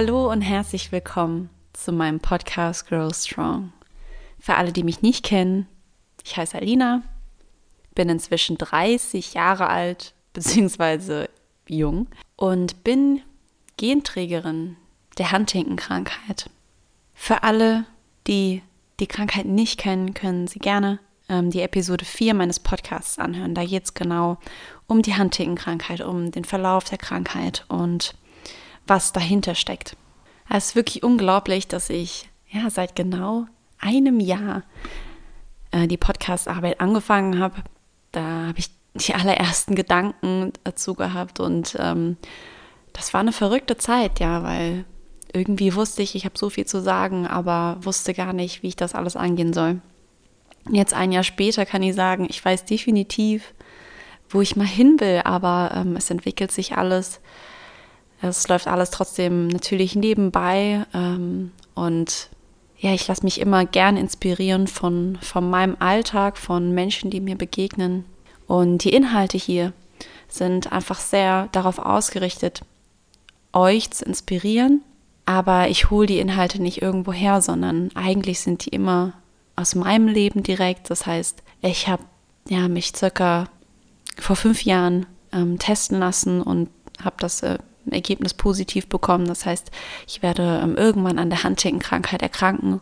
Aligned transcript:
Hallo 0.00 0.30
und 0.30 0.42
herzlich 0.42 0.92
willkommen 0.92 1.50
zu 1.72 1.90
meinem 1.90 2.20
Podcast 2.20 2.86
Grow 2.86 3.12
Strong. 3.12 3.72
Für 4.38 4.54
alle, 4.54 4.72
die 4.72 4.84
mich 4.84 5.02
nicht 5.02 5.24
kennen, 5.24 5.66
ich 6.24 6.36
heiße 6.36 6.56
Alina, 6.56 7.02
bin 7.96 8.08
inzwischen 8.08 8.58
30 8.58 9.34
Jahre 9.34 9.66
alt, 9.66 10.14
beziehungsweise 10.32 11.28
jung 11.66 12.06
und 12.36 12.84
bin 12.84 13.22
Genträgerin 13.76 14.76
der 15.18 15.32
Huntington-Krankheit. 15.32 16.48
Für 17.12 17.42
alle, 17.42 17.84
die 18.28 18.62
die 19.00 19.08
Krankheit 19.08 19.46
nicht 19.46 19.80
kennen, 19.80 20.14
können 20.14 20.46
Sie 20.46 20.60
gerne 20.60 21.00
ähm, 21.28 21.50
die 21.50 21.62
Episode 21.62 22.04
4 22.04 22.34
meines 22.34 22.60
Podcasts 22.60 23.18
anhören. 23.18 23.56
Da 23.56 23.64
geht 23.64 23.86
es 23.86 23.94
genau 23.94 24.38
um 24.86 25.02
die 25.02 25.18
Huntington-Krankheit, 25.18 26.02
um 26.02 26.30
den 26.30 26.44
Verlauf 26.44 26.84
der 26.84 26.98
Krankheit 26.98 27.64
und 27.66 28.14
was 28.88 29.12
dahinter 29.12 29.54
steckt. 29.54 29.96
Es 30.50 30.68
ist 30.68 30.76
wirklich 30.76 31.02
unglaublich, 31.02 31.68
dass 31.68 31.90
ich 31.90 32.28
ja 32.50 32.70
seit 32.70 32.96
genau 32.96 33.46
einem 33.78 34.20
Jahr 34.20 34.62
äh, 35.70 35.86
die 35.86 35.96
Podcast-Arbeit 35.96 36.80
angefangen 36.80 37.38
habe. 37.38 37.56
Da 38.12 38.46
habe 38.48 38.58
ich 38.58 38.70
die 38.94 39.14
allerersten 39.14 39.74
Gedanken 39.74 40.52
dazu 40.64 40.94
gehabt 40.94 41.40
und 41.40 41.76
ähm, 41.78 42.16
das 42.92 43.12
war 43.14 43.20
eine 43.20 43.32
verrückte 43.32 43.76
Zeit, 43.76 44.18
ja, 44.18 44.42
weil 44.42 44.84
irgendwie 45.32 45.74
wusste 45.74 46.02
ich, 46.02 46.14
ich 46.14 46.24
habe 46.24 46.38
so 46.38 46.50
viel 46.50 46.66
zu 46.66 46.80
sagen, 46.80 47.26
aber 47.26 47.76
wusste 47.82 48.14
gar 48.14 48.32
nicht, 48.32 48.62
wie 48.62 48.68
ich 48.68 48.76
das 48.76 48.94
alles 48.94 49.14
angehen 49.14 49.52
soll. 49.52 49.80
Jetzt 50.70 50.94
ein 50.94 51.12
Jahr 51.12 51.22
später 51.22 51.66
kann 51.66 51.82
ich 51.82 51.94
sagen, 51.94 52.26
ich 52.28 52.44
weiß 52.44 52.64
definitiv, 52.64 53.54
wo 54.30 54.40
ich 54.40 54.56
mal 54.56 54.66
hin 54.66 54.98
will, 55.00 55.22
aber 55.24 55.70
ähm, 55.74 55.96
es 55.96 56.10
entwickelt 56.10 56.50
sich 56.50 56.76
alles. 56.76 57.20
Es 58.20 58.48
läuft 58.48 58.66
alles 58.66 58.90
trotzdem 58.90 59.48
natürlich 59.48 59.94
nebenbei 59.94 60.84
ähm, 60.92 61.52
und 61.74 62.28
ja, 62.80 62.92
ich 62.94 63.06
lasse 63.08 63.24
mich 63.24 63.40
immer 63.40 63.64
gern 63.64 63.96
inspirieren 63.96 64.68
von, 64.68 65.18
von 65.20 65.48
meinem 65.50 65.76
Alltag, 65.80 66.38
von 66.38 66.72
Menschen, 66.72 67.10
die 67.10 67.20
mir 67.20 67.36
begegnen. 67.36 68.04
Und 68.46 68.84
die 68.84 68.90
Inhalte 68.90 69.36
hier 69.36 69.72
sind 70.28 70.70
einfach 70.72 71.00
sehr 71.00 71.48
darauf 71.50 71.78
ausgerichtet, 71.78 72.62
euch 73.52 73.90
zu 73.90 74.04
inspirieren. 74.04 74.82
Aber 75.26 75.68
ich 75.68 75.90
hole 75.90 76.06
die 76.06 76.20
Inhalte 76.20 76.62
nicht 76.62 76.80
irgendwo 76.80 77.12
her, 77.12 77.42
sondern 77.42 77.90
eigentlich 77.94 78.40
sind 78.40 78.64
die 78.64 78.70
immer 78.70 79.12
aus 79.56 79.74
meinem 79.74 80.06
Leben 80.06 80.42
direkt. 80.42 80.88
Das 80.88 81.04
heißt, 81.04 81.42
ich 81.62 81.88
habe 81.88 82.04
ja, 82.48 82.68
mich 82.68 82.92
circa 82.96 83.48
vor 84.16 84.36
fünf 84.36 84.62
Jahren 84.62 85.04
ähm, 85.32 85.58
testen 85.58 85.98
lassen 85.98 86.40
und 86.40 86.70
habe 87.02 87.16
das 87.18 87.42
äh, 87.42 87.58
Ergebnis 87.92 88.34
positiv 88.34 88.88
bekommen. 88.88 89.26
Das 89.26 89.46
heißt, 89.46 89.70
ich 90.06 90.22
werde 90.22 90.60
ähm, 90.62 90.76
irgendwann 90.76 91.18
an 91.18 91.30
der 91.30 91.42
Huntington-Krankheit 91.42 92.22
erkranken 92.22 92.80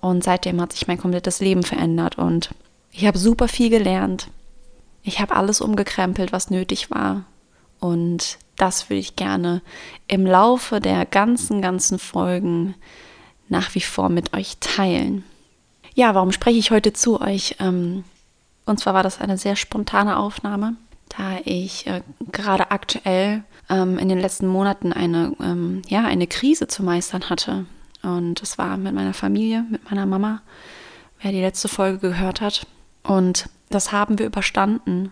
und 0.00 0.24
seitdem 0.24 0.60
hat 0.60 0.72
sich 0.72 0.86
mein 0.86 0.98
komplettes 0.98 1.40
Leben 1.40 1.62
verändert 1.62 2.18
und 2.18 2.50
ich 2.90 3.06
habe 3.06 3.18
super 3.18 3.48
viel 3.48 3.70
gelernt. 3.70 4.28
Ich 5.02 5.20
habe 5.20 5.36
alles 5.36 5.60
umgekrempelt, 5.60 6.32
was 6.32 6.50
nötig 6.50 6.90
war 6.90 7.24
und 7.80 8.38
das 8.56 8.90
würde 8.90 9.00
ich 9.00 9.16
gerne 9.16 9.62
im 10.08 10.26
Laufe 10.26 10.80
der 10.80 11.06
ganzen, 11.06 11.62
ganzen 11.62 11.98
Folgen 11.98 12.74
nach 13.48 13.74
wie 13.74 13.80
vor 13.80 14.08
mit 14.08 14.34
euch 14.36 14.58
teilen. 14.58 15.24
Ja, 15.94 16.14
warum 16.14 16.32
spreche 16.32 16.58
ich 16.58 16.70
heute 16.70 16.92
zu 16.92 17.20
euch? 17.20 17.56
Ähm, 17.60 18.04
und 18.66 18.78
zwar 18.78 18.94
war 18.94 19.02
das 19.02 19.20
eine 19.20 19.38
sehr 19.38 19.56
spontane 19.56 20.18
Aufnahme, 20.18 20.76
da 21.08 21.38
ich 21.44 21.86
äh, 21.86 22.02
gerade 22.30 22.70
aktuell 22.70 23.42
ähm, 23.68 23.98
in 23.98 24.08
den 24.08 24.20
letzten 24.20 24.46
Monaten 24.46 24.92
eine, 24.92 25.34
ähm, 25.40 25.82
ja, 25.88 26.04
eine 26.04 26.26
Krise 26.26 26.66
zu 26.68 26.82
meistern 26.82 27.28
hatte. 27.28 27.66
Und 28.02 28.40
das 28.40 28.58
war 28.58 28.76
mit 28.76 28.94
meiner 28.94 29.14
Familie, 29.14 29.64
mit 29.70 29.90
meiner 29.90 30.06
Mama, 30.06 30.42
wer 31.20 31.32
die 31.32 31.40
letzte 31.40 31.68
Folge 31.68 31.98
gehört 31.98 32.40
hat. 32.40 32.66
Und 33.02 33.48
das 33.70 33.92
haben 33.92 34.18
wir 34.18 34.26
überstanden. 34.26 35.10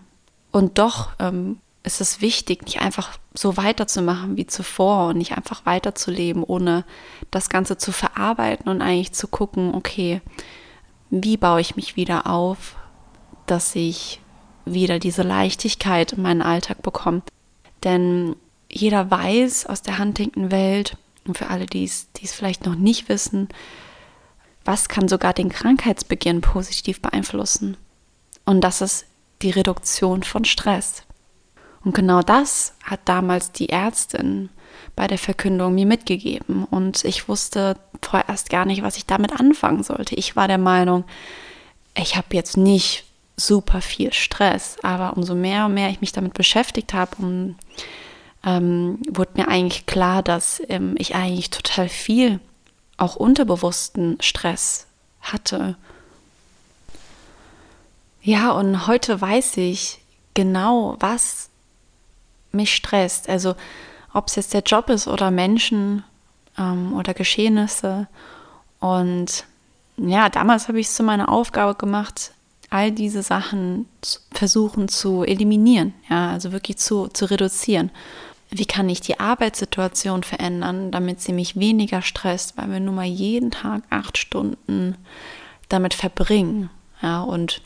Und 0.51 0.77
doch 0.77 1.11
ähm, 1.19 1.59
ist 1.83 2.01
es 2.01 2.21
wichtig, 2.21 2.63
nicht 2.63 2.81
einfach 2.81 3.17
so 3.33 3.57
weiterzumachen 3.57 4.37
wie 4.37 4.47
zuvor 4.47 5.09
und 5.09 5.17
nicht 5.17 5.37
einfach 5.37 5.65
weiterzuleben, 5.65 6.43
ohne 6.43 6.83
das 7.31 7.49
Ganze 7.49 7.77
zu 7.77 7.91
verarbeiten 7.91 8.69
und 8.69 8.81
eigentlich 8.81 9.13
zu 9.13 9.27
gucken, 9.27 9.73
okay, 9.73 10.21
wie 11.09 11.37
baue 11.37 11.61
ich 11.61 11.75
mich 11.75 11.95
wieder 11.95 12.27
auf, 12.27 12.75
dass 13.45 13.75
ich 13.75 14.21
wieder 14.65 14.99
diese 14.99 15.23
Leichtigkeit 15.23 16.13
in 16.13 16.21
meinen 16.21 16.41
Alltag 16.41 16.81
bekomme. 16.81 17.21
Denn 17.83 18.35
jeder 18.69 19.09
weiß 19.09 19.65
aus 19.65 19.81
der 19.81 19.99
Huntington-Welt, 19.99 20.97
und 21.25 21.37
für 21.37 21.49
alle, 21.49 21.65
die 21.65 21.83
es, 21.83 22.07
vielleicht 22.31 22.65
noch 22.65 22.75
nicht 22.75 23.09
wissen, 23.09 23.49
was 24.63 24.89
kann 24.89 25.07
sogar 25.07 25.33
den 25.33 25.49
Krankheitsbeginn 25.49 26.41
positiv 26.41 27.01
beeinflussen. 27.01 27.77
Und 28.45 28.61
das 28.61 28.81
ist 28.81 29.05
die 29.41 29.49
Reduktion 29.49 30.23
von 30.23 30.45
Stress. 30.45 31.03
Und 31.83 31.93
genau 31.93 32.21
das 32.21 32.73
hat 32.83 33.01
damals 33.05 33.51
die 33.51 33.69
Ärztin 33.69 34.49
bei 34.95 35.07
der 35.07 35.17
Verkündung 35.17 35.75
mir 35.75 35.85
mitgegeben. 35.85 36.65
Und 36.65 37.05
ich 37.05 37.29
wusste 37.29 37.77
vorerst 38.01 38.49
gar 38.49 38.65
nicht, 38.65 38.83
was 38.83 38.97
ich 38.97 39.05
damit 39.05 39.39
anfangen 39.39 39.83
sollte. 39.83 40.15
Ich 40.15 40.35
war 40.35 40.47
der 40.47 40.57
Meinung, 40.57 41.03
ich 41.95 42.15
habe 42.15 42.27
jetzt 42.31 42.57
nicht 42.57 43.05
super 43.37 43.81
viel 43.81 44.11
Stress, 44.13 44.77
aber 44.81 45.15
umso 45.15 45.35
mehr 45.35 45.65
und 45.65 45.75
mehr 45.75 45.89
ich 45.89 46.01
mich 46.01 46.11
damit 46.11 46.33
beschäftigt 46.33 46.93
habe, 46.93 47.15
um 47.19 47.55
ähm, 48.43 48.99
wurde 49.09 49.31
mir 49.35 49.47
eigentlich 49.47 49.85
klar, 49.85 50.23
dass 50.23 50.61
ähm, 50.69 50.95
ich 50.97 51.15
eigentlich 51.15 51.49
total 51.49 51.89
viel 51.89 52.39
auch 52.97 53.15
unterbewussten 53.15 54.17
Stress 54.21 54.87
hatte. 55.21 55.75
Ja, 58.21 58.51
und 58.51 58.87
heute 58.87 59.19
weiß 59.19 59.57
ich 59.57 59.99
genau, 60.33 60.97
was 60.99 61.49
mich 62.51 62.75
stresst. 62.75 63.29
Also 63.29 63.55
ob 64.13 64.27
es 64.27 64.35
jetzt 64.35 64.53
der 64.53 64.61
Job 64.61 64.89
ist 64.89 65.07
oder 65.07 65.31
Menschen 65.31 66.03
ähm, 66.57 66.93
oder 66.93 67.13
Geschehnisse. 67.13 68.07
Und 68.79 69.45
ja, 69.97 70.29
damals 70.29 70.67
habe 70.67 70.79
ich 70.79 70.87
es 70.87 70.95
zu 70.95 71.03
meiner 71.03 71.29
Aufgabe 71.29 71.75
gemacht, 71.75 72.31
all 72.69 72.91
diese 72.91 73.23
Sachen 73.23 73.87
zu 74.01 74.19
versuchen 74.31 74.89
zu 74.89 75.23
eliminieren, 75.23 75.93
ja, 76.09 76.31
also 76.31 76.51
wirklich 76.51 76.77
zu, 76.77 77.07
zu 77.07 77.25
reduzieren 77.25 77.91
wie 78.49 78.65
kann 78.65 78.89
ich 78.89 79.01
die 79.01 79.19
Arbeitssituation 79.19 80.23
verändern, 80.23 80.91
damit 80.91 81.21
sie 81.21 81.33
mich 81.33 81.57
weniger 81.57 82.01
stresst, 82.01 82.57
weil 82.57 82.71
wir 82.71 82.79
nun 82.79 82.95
mal 82.95 83.05
jeden 83.05 83.51
Tag 83.51 83.83
acht 83.89 84.17
Stunden 84.17 84.95
damit 85.69 85.93
verbringen. 85.93 86.69
Ja, 87.01 87.21
und 87.21 87.61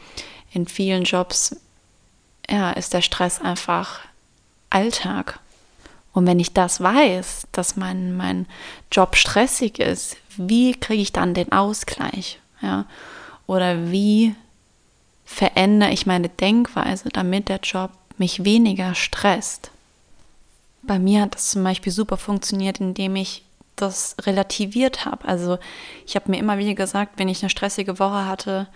in 0.51 0.67
vielen 0.67 1.03
Jobs 1.03 1.55
ja, 2.49 2.71
ist 2.71 2.93
der 2.93 3.01
Stress 3.01 3.39
einfach 3.39 3.99
Alltag. 4.69 5.39
Und 6.13 6.25
wenn 6.25 6.39
ich 6.39 6.53
das 6.53 6.81
weiß, 6.81 7.47
dass 7.51 7.77
mein, 7.77 8.17
mein 8.17 8.45
Job 8.91 9.15
stressig 9.15 9.79
ist, 9.79 10.17
wie 10.35 10.73
kriege 10.73 11.01
ich 11.01 11.13
dann 11.13 11.33
den 11.33 11.51
Ausgleich? 11.51 12.39
Ja? 12.61 12.85
Oder 13.47 13.91
wie 13.91 14.35
verändere 15.25 15.91
ich 15.91 16.05
meine 16.05 16.27
Denkweise, 16.27 17.09
damit 17.09 17.47
der 17.47 17.59
Job 17.59 17.91
mich 18.17 18.43
weniger 18.43 18.93
stresst? 18.95 19.71
Bei 20.83 20.99
mir 20.99 21.21
hat 21.21 21.35
das 21.35 21.51
zum 21.51 21.63
Beispiel 21.63 21.91
super 21.91 22.17
funktioniert, 22.17 22.79
indem 22.79 23.15
ich 23.15 23.43
das 23.75 24.15
relativiert 24.21 25.05
habe. 25.05 25.27
Also 25.27 25.57
ich 26.05 26.15
habe 26.15 26.29
mir 26.29 26.37
immer 26.37 26.57
wieder 26.57 26.73
gesagt, 26.73 27.13
wenn 27.17 27.29
ich 27.29 27.41
eine 27.41 27.49
stressige 27.49 27.99
Woche 27.99 28.25
hatte, 28.25 28.67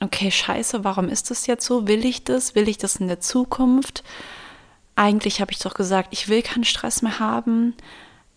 okay, 0.00 0.30
scheiße, 0.30 0.84
warum 0.84 1.08
ist 1.08 1.30
das 1.30 1.46
jetzt 1.46 1.66
so? 1.66 1.86
Will 1.88 2.04
ich 2.04 2.24
das? 2.24 2.54
Will 2.54 2.68
ich 2.68 2.78
das 2.78 2.96
in 2.96 3.08
der 3.08 3.20
Zukunft? 3.20 4.04
Eigentlich 4.96 5.40
habe 5.40 5.52
ich 5.52 5.58
doch 5.58 5.74
gesagt, 5.74 6.08
ich 6.12 6.28
will 6.28 6.42
keinen 6.42 6.64
Stress 6.64 7.02
mehr 7.02 7.18
haben. 7.18 7.74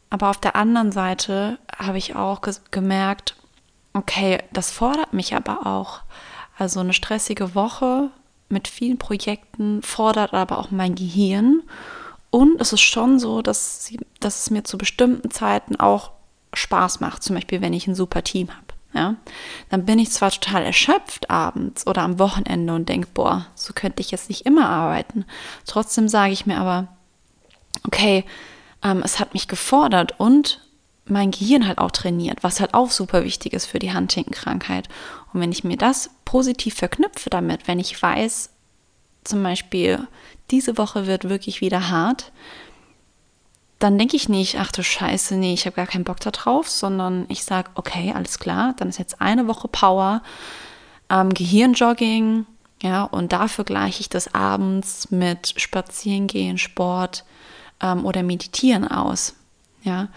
Aber 0.09 0.29
auf 0.29 0.37
der 0.37 0.55
anderen 0.55 0.91
Seite 0.91 1.59
habe 1.77 1.97
ich 1.97 2.15
auch 2.15 2.41
ge 2.41 2.53
gemerkt, 2.71 3.35
okay, 3.93 4.39
das 4.53 4.71
fordert 4.71 5.13
mich 5.13 5.35
aber 5.35 5.67
auch. 5.67 6.01
Also 6.57 6.79
eine 6.79 6.93
stressige 6.93 7.55
Woche 7.55 8.09
mit 8.49 8.67
vielen 8.67 8.97
Projekten 8.97 9.81
fordert 9.83 10.33
aber 10.33 10.57
auch 10.57 10.71
mein 10.71 10.95
Gehirn. 10.95 11.63
Und 12.37 12.61
es 12.61 12.71
ist 12.71 12.81
schon 12.81 13.17
so, 13.17 13.41
dass, 13.41 13.83
sie, 13.83 13.99
dass 14.19 14.41
es 14.41 14.51
mir 14.51 14.63
zu 14.63 14.77
bestimmten 14.77 15.31
Zeiten 15.31 15.75
auch 15.75 16.11
Spaß 16.53 16.99
macht, 16.99 17.23
zum 17.23 17.35
Beispiel 17.35 17.61
wenn 17.61 17.73
ich 17.73 17.87
ein 17.87 17.95
super 17.95 18.23
Team 18.23 18.49
habe. 18.49 18.67
Ja, 18.93 19.15
dann 19.71 19.85
bin 19.85 19.97
ich 19.97 20.11
zwar 20.11 20.29
total 20.29 20.63
erschöpft 20.63 21.31
abends 21.31 21.87
oder 21.87 22.03
am 22.03 22.19
Wochenende 22.19 22.75
und 22.75 22.89
denke, 22.89 23.07
boah, 23.11 23.47
so 23.55 23.73
könnte 23.73 24.01
ich 24.01 24.11
jetzt 24.11 24.29
nicht 24.29 24.45
immer 24.45 24.69
arbeiten. 24.69 25.25
Trotzdem 25.65 26.07
sage 26.07 26.31
ich 26.31 26.45
mir 26.45 26.59
aber, 26.59 26.89
okay, 27.87 28.23
ähm, 28.83 29.01
es 29.03 29.19
hat 29.19 29.33
mich 29.33 29.47
gefordert 29.47 30.19
und 30.19 30.61
mein 31.05 31.31
Gehirn 31.31 31.67
halt 31.67 31.79
auch 31.79 31.91
trainiert, 31.91 32.43
was 32.43 32.59
halt 32.59 32.75
auch 32.75 32.91
super 32.91 33.23
wichtig 33.23 33.53
ist 33.53 33.65
für 33.65 33.79
die 33.79 33.95
Huntington-Krankheit. 33.95 34.89
Und 35.33 35.41
wenn 35.41 35.51
ich 35.51 35.63
mir 35.63 35.77
das 35.77 36.11
positiv 36.23 36.75
verknüpfe 36.75 37.31
damit, 37.31 37.67
wenn 37.67 37.79
ich 37.79 37.99
weiß, 37.99 38.51
zum 39.23 39.41
Beispiel, 39.41 40.07
diese 40.51 40.77
Woche 40.77 41.07
wird 41.07 41.29
wirklich 41.29 41.61
wieder 41.61 41.89
hart, 41.89 42.31
dann 43.79 43.97
denke 43.97 44.15
ich 44.15 44.27
nicht, 44.27 44.59
ach 44.59 44.71
du 44.71 44.83
Scheiße, 44.83 45.35
nee, 45.35 45.53
ich 45.53 45.65
habe 45.65 45.75
gar 45.75 45.85
keinen 45.85 46.03
Bock 46.03 46.19
da 46.19 46.31
drauf, 46.31 46.67
sondern 46.67 47.25
ich 47.29 47.43
sage, 47.43 47.69
okay, 47.75 48.11
alles 48.15 48.39
klar, 48.39 48.73
dann 48.77 48.89
ist 48.89 48.97
jetzt 48.97 49.21
eine 49.21 49.47
Woche 49.47 49.67
Power, 49.67 50.23
ähm, 51.09 51.33
Gehirnjogging, 51.33 52.45
ja, 52.81 53.03
und 53.03 53.33
dafür 53.33 53.65
gleiche 53.65 54.01
ich 54.01 54.09
das 54.09 54.33
abends 54.33 55.11
mit 55.11 55.53
Spazierengehen, 55.57 56.57
Sport 56.57 57.23
ähm, 57.81 58.05
oder 58.05 58.23
Meditieren 58.23 58.87
aus, 58.87 59.35
ja. 59.83 60.07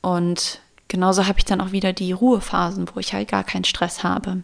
Und 0.00 0.60
genauso 0.88 1.26
habe 1.26 1.38
ich 1.38 1.44
dann 1.44 1.60
auch 1.60 1.72
wieder 1.72 1.92
die 1.92 2.12
Ruhephasen, 2.12 2.88
wo 2.92 3.00
ich 3.00 3.12
halt 3.12 3.28
gar 3.28 3.44
keinen 3.44 3.64
Stress 3.64 4.02
habe. 4.02 4.42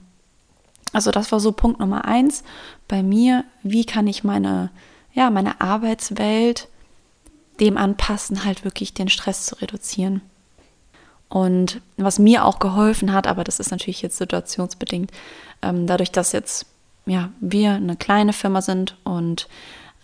Also 0.93 1.11
das 1.11 1.33
war 1.33 1.41
so 1.41 1.53
Punkt 1.53 1.81
Nummer 1.81 2.05
eins 2.05 2.45
bei 2.87 3.03
mir. 3.03 3.45
Wie 3.63 3.85
kann 3.85 4.07
ich 4.07 4.25
meine, 4.25 4.71
ja, 5.13 5.31
meine 5.31 5.61
Arbeitswelt 5.61 6.69
dem 7.61 7.77
anpassen, 7.77 8.45
halt 8.45 8.65
wirklich 8.65 8.95
den 8.95 9.09
Stress 9.09 9.47
zu 9.47 9.57
reduzieren. 9.57 10.21
Und 11.29 11.81
was 11.97 12.19
mir 12.19 12.45
auch 12.45 12.59
geholfen 12.59 13.13
hat, 13.13 13.27
aber 13.27 13.45
das 13.45 13.61
ist 13.61 13.71
natürlich 13.71 14.01
jetzt 14.01 14.19
situationsbedingt, 14.19 15.11
ähm, 15.63 15.87
dadurch, 15.87 16.11
dass 16.11 16.33
jetzt 16.33 16.67
ja, 17.09 17.31
wir 17.41 17.73
eine 17.73 17.97
kleine 17.97 18.33
Firma 18.33 18.63
sind 18.63 18.97
und 19.05 19.49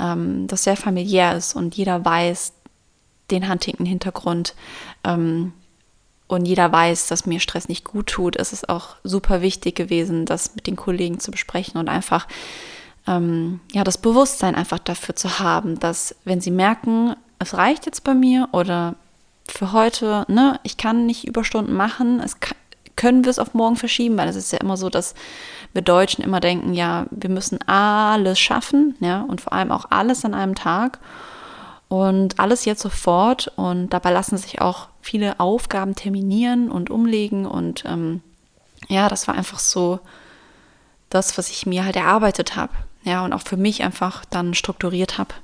ähm, 0.01 0.47
das 0.47 0.65
sehr 0.65 0.77
familiär 0.77 1.37
ist 1.37 1.55
und 1.55 1.77
jeder 1.77 2.05
weiß 2.05 2.53
den 3.31 3.49
Huntington-Hintergrund 3.49 4.55
ähm, 5.05 5.53
und 6.27 6.47
jeder 6.47 6.73
weiß, 6.73 7.07
dass 7.09 7.27
mir 7.27 7.41
Stress 7.41 7.69
nicht 7.69 7.85
gut 7.85 8.07
tut, 8.09 8.37
ist 8.37 8.53
es 8.53 8.69
auch 8.69 8.97
super 9.05 9.43
wichtig 9.43 9.77
gewesen, 9.77 10.25
das 10.25 10.55
mit 10.57 10.67
den 10.67 10.77
Kollegen 10.77 11.21
zu 11.21 11.31
besprechen 11.31 11.79
und 11.79 11.89
einfach 11.89 12.27
ähm, 13.07 13.61
ja, 13.73 13.85
das 13.85 13.99
Bewusstsein 13.99 14.55
einfach 14.55 14.79
dafür 14.79 15.17
zu 15.17 15.39
haben, 15.39 15.79
dass 15.79 16.15
wenn 16.25 16.41
sie 16.41 16.51
merken, 16.51 17.15
es 17.39 17.55
reicht 17.55 17.87
jetzt 17.87 18.05
bei 18.05 18.15
mir 18.15 18.49
oder 18.53 18.95
für 19.49 19.73
heute, 19.73 20.25
ne, 20.29 20.59
ich 20.63 20.77
kann 20.77 21.07
nicht 21.07 21.27
Überstunden 21.27 21.75
machen, 21.75 22.21
es 22.21 22.41
kann, 22.41 22.57
können 22.97 23.25
wir 23.25 23.31
es 23.31 23.39
auf 23.39 23.55
morgen 23.55 23.77
verschieben, 23.77 24.17
weil 24.17 24.29
es 24.29 24.37
ist 24.37 24.53
ja 24.53 24.61
immer 24.61 24.77
so, 24.77 24.89
dass 24.89 25.15
wir 25.73 25.83
Deutschen 25.83 26.23
immer 26.23 26.41
denken, 26.41 26.75
ja, 26.75 27.07
wir 27.11 27.29
müssen 27.29 27.61
alles 27.69 28.39
schaffen, 28.39 28.95
ja, 29.01 29.23
und 29.23 29.41
vor 29.41 29.53
allem 29.53 29.73
auch 29.73 29.87
alles 29.91 30.25
an 30.25 30.35
einem 30.35 30.55
Tag 30.55 31.01
und 31.89 32.39
alles 32.39 32.65
jetzt 32.65 32.83
sofort 32.83 33.53
und 33.57 33.91
dabei 33.91 34.11
lassen 34.11 34.39
sich 34.39 34.61
auch 34.61 34.89
viele 35.03 35.41
Aufgaben 35.41 35.95
terminieren 35.95 36.71
und 36.71 36.91
umlegen 36.91 37.47
und 37.47 37.85
ähm, 37.85 38.23
ja, 38.89 39.09
das 39.09 39.29
war 39.29 39.35
einfach 39.35 39.59
so 39.59 40.01
das, 41.11 41.37
was 41.37 41.51
ich 41.51 41.67
mir 41.67 41.85
halt 41.85 41.97
erarbeitet 41.97 42.57
habe, 42.57 42.73
ja, 43.05 43.25
und 43.25 43.33
auch 43.33 43.43
für 43.43 43.57
mich 43.57 43.83
einfach 43.83 44.25
dann 44.25 44.55
strukturiert 44.55 45.19
habe. 45.19 45.35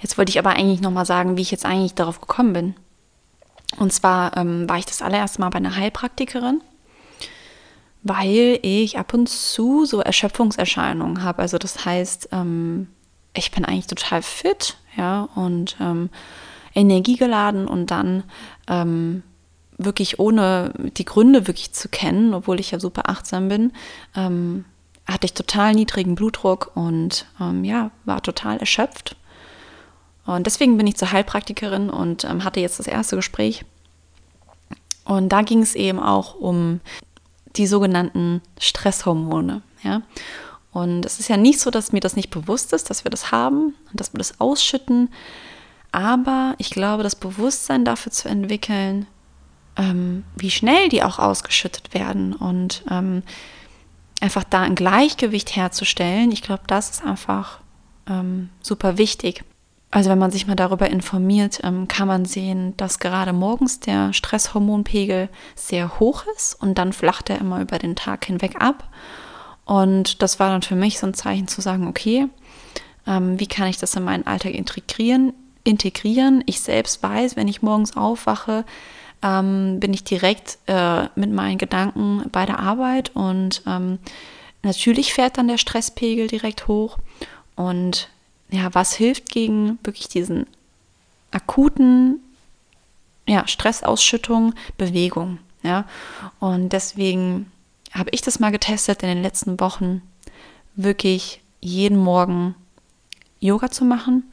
Jetzt 0.00 0.18
wollte 0.18 0.30
ich 0.30 0.38
aber 0.38 0.50
eigentlich 0.50 0.80
nochmal 0.80 1.06
sagen, 1.06 1.36
wie 1.36 1.42
ich 1.42 1.52
jetzt 1.52 1.64
eigentlich 1.64 1.94
darauf 1.94 2.20
gekommen 2.20 2.52
bin. 2.52 2.74
Und 3.78 3.92
zwar 3.92 4.36
ähm, 4.36 4.68
war 4.68 4.78
ich 4.78 4.84
das 4.84 5.00
allererste 5.00 5.40
Mal 5.40 5.50
bei 5.50 5.58
einer 5.58 5.76
Heilpraktikerin, 5.76 6.60
weil 8.02 8.58
ich 8.62 8.98
ab 8.98 9.14
und 9.14 9.28
zu 9.28 9.84
so 9.84 10.00
Erschöpfungserscheinungen 10.00 11.22
habe. 11.22 11.40
Also 11.40 11.56
das 11.56 11.84
heißt, 11.84 12.30
ähm, 12.32 12.88
ich 13.34 13.52
bin 13.52 13.64
eigentlich 13.64 13.86
total 13.86 14.22
fit, 14.22 14.76
ja, 14.96 15.28
und 15.36 15.76
ähm, 15.80 16.10
energiegeladen 16.74 17.66
und 17.66 17.90
dann 17.90 18.24
ähm, 18.68 19.22
wirklich 19.78 20.18
ohne 20.18 20.72
die 20.96 21.04
Gründe 21.04 21.46
wirklich 21.46 21.72
zu 21.72 21.88
kennen, 21.88 22.34
obwohl 22.34 22.60
ich 22.60 22.72
ja 22.72 22.80
super 22.80 23.08
achtsam 23.08 23.48
bin, 23.48 23.72
ähm, 24.16 24.64
hatte 25.06 25.26
ich 25.26 25.34
total 25.34 25.74
niedrigen 25.74 26.14
Blutdruck 26.14 26.72
und 26.74 27.26
ähm, 27.40 27.64
ja, 27.64 27.90
war 28.04 28.22
total 28.22 28.58
erschöpft 28.58 29.16
und 30.24 30.46
deswegen 30.46 30.76
bin 30.76 30.86
ich 30.86 30.96
zur 30.96 31.12
Heilpraktikerin 31.12 31.90
und 31.90 32.24
ähm, 32.24 32.44
hatte 32.44 32.60
jetzt 32.60 32.78
das 32.78 32.86
erste 32.86 33.16
Gespräch. 33.16 33.64
Und 35.04 35.30
da 35.30 35.42
ging 35.42 35.62
es 35.62 35.74
eben 35.74 35.98
auch 35.98 36.34
um 36.34 36.80
die 37.56 37.66
sogenannten 37.66 38.40
Stresshormone. 38.58 39.62
Ja? 39.82 40.02
Und 40.72 41.04
es 41.04 41.18
ist 41.18 41.28
ja 41.28 41.36
nicht 41.36 41.60
so, 41.60 41.70
dass 41.70 41.92
mir 41.92 42.00
das 42.00 42.16
nicht 42.16 42.30
bewusst 42.30 42.72
ist, 42.72 42.88
dass 42.88 43.04
wir 43.04 43.10
das 43.10 43.32
haben 43.32 43.74
und 43.90 44.00
dass 44.00 44.14
wir 44.14 44.18
das 44.18 44.40
ausschütten. 44.40 45.10
Aber 45.90 46.54
ich 46.58 46.70
glaube, 46.70 47.02
das 47.02 47.16
Bewusstsein 47.16 47.84
dafür 47.84 48.12
zu 48.12 48.28
entwickeln, 48.28 49.06
ähm, 49.76 50.24
wie 50.36 50.50
schnell 50.50 50.88
die 50.88 51.02
auch 51.02 51.18
ausgeschüttet 51.18 51.92
werden 51.94 52.32
und 52.34 52.84
ähm, 52.90 53.22
einfach 54.22 54.44
da 54.44 54.62
ein 54.62 54.74
Gleichgewicht 54.74 55.56
herzustellen, 55.56 56.32
ich 56.32 56.42
glaube, 56.42 56.62
das 56.66 56.90
ist 56.90 57.04
einfach 57.04 57.60
ähm, 58.08 58.50
super 58.62 58.98
wichtig. 58.98 59.44
Also 59.90 60.08
wenn 60.08 60.18
man 60.18 60.30
sich 60.30 60.46
mal 60.46 60.56
darüber 60.56 60.88
informiert, 60.88 61.60
ähm, 61.64 61.86
kann 61.86 62.08
man 62.08 62.24
sehen, 62.24 62.74
dass 62.78 62.98
gerade 62.98 63.32
morgens 63.34 63.80
der 63.80 64.12
Stresshormonpegel 64.14 65.28
sehr 65.54 66.00
hoch 66.00 66.24
ist 66.34 66.54
und 66.54 66.78
dann 66.78 66.94
flacht 66.94 67.28
er 67.28 67.38
immer 67.38 67.60
über 67.60 67.78
den 67.78 67.94
Tag 67.94 68.24
hinweg 68.24 68.56
ab. 68.58 68.88
Und 69.66 70.22
das 70.22 70.40
war 70.40 70.48
dann 70.48 70.62
für 70.62 70.76
mich 70.76 70.98
so 70.98 71.06
ein 71.06 71.14
Zeichen 71.14 71.46
zu 71.46 71.60
sagen, 71.60 71.86
okay, 71.86 72.28
ähm, 73.06 73.38
wie 73.38 73.46
kann 73.46 73.68
ich 73.68 73.76
das 73.76 73.94
in 73.94 74.04
meinen 74.04 74.26
Alltag 74.26 74.54
integrieren? 74.54 75.34
integrieren? 75.64 76.42
Ich 76.46 76.60
selbst 76.60 77.02
weiß, 77.02 77.36
wenn 77.36 77.48
ich 77.48 77.62
morgens 77.62 77.96
aufwache, 77.96 78.64
ähm, 79.22 79.80
bin 79.80 79.92
ich 79.92 80.04
direkt 80.04 80.58
äh, 80.66 81.04
mit 81.14 81.30
meinen 81.30 81.58
Gedanken 81.58 82.24
bei 82.30 82.46
der 82.46 82.58
Arbeit 82.58 83.10
und 83.14 83.62
natürlich 84.62 85.12
fährt 85.12 85.38
dann 85.38 85.48
der 85.48 85.58
Stresspegel 85.58 86.28
direkt 86.28 86.68
hoch 86.68 86.98
und 87.56 88.08
ja, 88.50 88.68
was 88.74 88.94
hilft 88.94 89.30
gegen 89.30 89.78
wirklich 89.82 90.08
diesen 90.08 90.46
akuten 91.30 92.20
ja, 93.26 93.46
Stressausschüttung, 93.46 94.54
Bewegung. 94.76 95.38
Ja? 95.62 95.86
Und 96.38 96.72
deswegen 96.72 97.50
habe 97.92 98.10
ich 98.12 98.20
das 98.20 98.40
mal 98.40 98.52
getestet 98.52 99.02
in 99.02 99.08
den 99.08 99.22
letzten 99.22 99.58
Wochen, 99.60 100.02
wirklich 100.74 101.40
jeden 101.60 101.98
Morgen 101.98 102.54
Yoga 103.40 103.70
zu 103.70 103.84
machen. 103.84 104.30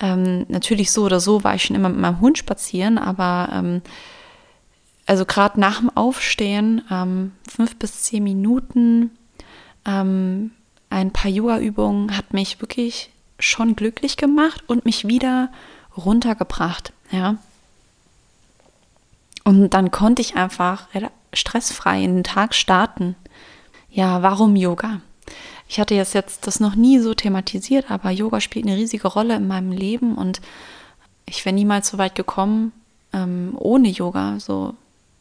Ähm, 0.00 0.46
natürlich 0.48 0.90
so 0.90 1.04
oder 1.04 1.20
so 1.20 1.44
war 1.44 1.54
ich 1.54 1.64
schon 1.64 1.76
immer 1.76 1.88
mit 1.88 2.00
meinem 2.00 2.20
Hund 2.20 2.38
spazieren, 2.38 2.98
aber 2.98 3.48
ähm, 3.52 3.82
also 5.06 5.24
gerade 5.24 5.60
nach 5.60 5.80
dem 5.80 5.90
Aufstehen 5.96 6.82
ähm, 6.90 7.32
fünf 7.48 7.76
bis 7.76 8.02
zehn 8.02 8.22
Minuten 8.22 9.10
ähm, 9.84 10.52
ein 10.90 11.10
paar 11.10 11.30
Yoga-Übungen 11.30 12.16
hat 12.16 12.32
mich 12.32 12.60
wirklich 12.60 13.10
schon 13.38 13.74
glücklich 13.74 14.16
gemacht 14.16 14.62
und 14.66 14.84
mich 14.84 15.08
wieder 15.08 15.50
runtergebracht, 15.96 16.92
ja. 17.10 17.36
Und 19.44 19.70
dann 19.70 19.90
konnte 19.90 20.22
ich 20.22 20.36
einfach 20.36 20.86
stressfrei 21.32 22.02
in 22.02 22.16
den 22.16 22.24
Tag 22.24 22.54
starten. 22.54 23.16
Ja, 23.90 24.22
warum 24.22 24.54
Yoga? 24.54 25.00
Ich 25.66 25.80
hatte 25.80 25.94
jetzt, 25.94 26.14
jetzt 26.14 26.46
das 26.46 26.60
noch 26.60 26.76
nie 26.76 26.98
so 27.00 27.14
thematisiert, 27.14 27.90
aber 27.90 28.10
Yoga 28.10 28.40
spielt 28.40 28.66
eine 28.66 28.76
riesige 28.76 29.08
Rolle 29.08 29.34
in 29.34 29.48
meinem 29.48 29.72
Leben 29.72 30.14
und 30.14 30.40
ich 31.26 31.44
wäre 31.44 31.54
niemals 31.54 31.88
so 31.88 31.98
weit 31.98 32.14
gekommen 32.14 32.72
ähm, 33.12 33.54
ohne 33.58 33.88
Yoga, 33.88 34.38
so 34.38 34.74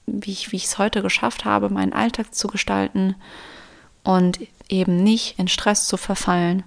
wie 0.05 0.31
ich 0.31 0.53
es 0.53 0.77
heute 0.77 1.01
geschafft 1.01 1.46
habe, 1.46 1.70
meinen 1.70 1.93
Alltag 1.93 2.34
zu 2.34 2.48
gestalten 2.48 3.15
und 4.03 4.39
eben 4.70 5.03
nicht 5.03 5.38
in 5.39 5.48
Stress 5.48 5.88
zu 5.88 5.98
verfallen 5.98 6.63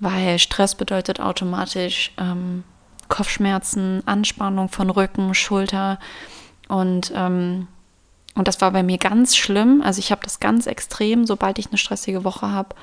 weil 0.00 0.38
Stress 0.38 0.74
bedeutet 0.74 1.20
automatisch 1.20 2.12
ähm, 2.18 2.64
Kopfschmerzen, 3.08 4.02
Anspannung 4.06 4.68
von 4.68 4.90
Rücken, 4.90 5.34
Schulter 5.34 5.98
und 6.68 7.12
ähm, 7.14 7.68
und 8.36 8.46
das 8.46 8.60
war 8.60 8.70
bei 8.70 8.84
mir 8.84 8.96
ganz 8.96 9.36
schlimm. 9.36 9.82
Also 9.82 9.98
ich 9.98 10.12
habe 10.12 10.22
das 10.22 10.38
ganz 10.38 10.68
extrem, 10.68 11.26
sobald 11.26 11.58
ich 11.58 11.66
eine 11.66 11.78
stressige 11.78 12.22
Woche 12.22 12.50
habe, 12.50 12.76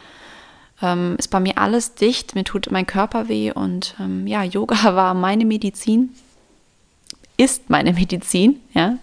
ähm, 0.81 1.15
ist 1.17 1.29
bei 1.29 1.39
mir 1.39 1.57
alles 1.57 1.96
dicht, 1.96 2.36
mir 2.36 2.43
tut 2.43 2.69
mein 2.69 2.86
Körper 2.86 3.29
weh 3.29 3.51
und 3.51 3.96
ähm, 4.00 4.27
ja, 4.27 4.43
Yoga 4.43 4.75
war 4.96 5.13
meine 5.13 5.46
Medizin, 5.46 6.13
ist 7.38 7.69
meine 7.69 7.93
Medizin, 7.93 8.62
ja. 8.74 8.98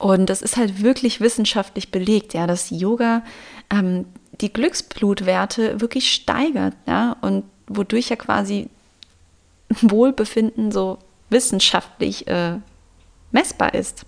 Und 0.00 0.30
das 0.30 0.40
ist 0.40 0.56
halt 0.56 0.82
wirklich 0.82 1.20
wissenschaftlich 1.20 1.90
belegt, 1.90 2.32
ja, 2.32 2.46
dass 2.46 2.70
Yoga 2.70 3.22
ähm, 3.68 4.06
die 4.40 4.50
Glücksblutwerte 4.50 5.78
wirklich 5.82 6.10
steigert, 6.10 6.74
ja, 6.86 7.16
und 7.20 7.44
wodurch 7.66 8.08
ja 8.08 8.16
quasi 8.16 8.70
Wohlbefinden 9.82 10.72
so 10.72 10.96
wissenschaftlich 11.28 12.26
äh, 12.28 12.56
messbar 13.30 13.74
ist. 13.74 14.06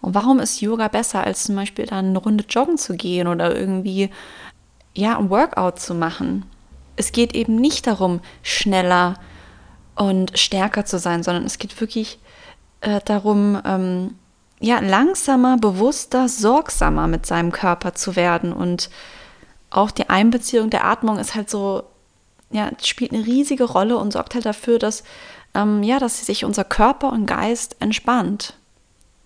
Und 0.00 0.14
warum 0.14 0.40
ist 0.40 0.62
Yoga 0.62 0.88
besser, 0.88 1.22
als 1.22 1.44
zum 1.44 1.54
Beispiel 1.54 1.84
dann 1.84 2.06
eine 2.06 2.18
Runde 2.18 2.46
joggen 2.48 2.78
zu 2.78 2.96
gehen 2.96 3.26
oder 3.26 3.54
irgendwie 3.54 4.08
ja, 4.94 5.18
ein 5.18 5.28
Workout 5.28 5.80
zu 5.80 5.94
machen? 5.94 6.46
Es 6.96 7.12
geht 7.12 7.34
eben 7.34 7.56
nicht 7.56 7.86
darum, 7.86 8.20
schneller 8.42 9.16
und 9.96 10.38
stärker 10.38 10.86
zu 10.86 10.98
sein, 10.98 11.22
sondern 11.22 11.44
es 11.44 11.58
geht 11.58 11.78
wirklich 11.78 12.18
äh, 12.80 13.00
darum, 13.04 13.60
ähm, 13.66 14.14
ja, 14.60 14.78
langsamer, 14.80 15.56
bewusster, 15.56 16.28
sorgsamer 16.28 17.06
mit 17.06 17.26
seinem 17.26 17.50
Körper 17.50 17.94
zu 17.94 18.14
werden 18.14 18.52
und 18.52 18.90
auch 19.70 19.90
die 19.90 20.10
Einbeziehung 20.10 20.68
der 20.70 20.84
Atmung 20.84 21.18
ist 21.18 21.34
halt 21.34 21.48
so, 21.48 21.84
ja, 22.50 22.70
spielt 22.82 23.12
eine 23.12 23.24
riesige 23.24 23.64
Rolle 23.64 23.96
und 23.96 24.12
sorgt 24.12 24.34
halt 24.34 24.44
dafür, 24.44 24.78
dass 24.78 25.04
ähm, 25.54 25.82
ja, 25.82 25.98
dass 25.98 26.24
sich 26.24 26.44
unser 26.44 26.64
Körper 26.64 27.10
und 27.12 27.26
Geist 27.26 27.76
entspannt. 27.80 28.54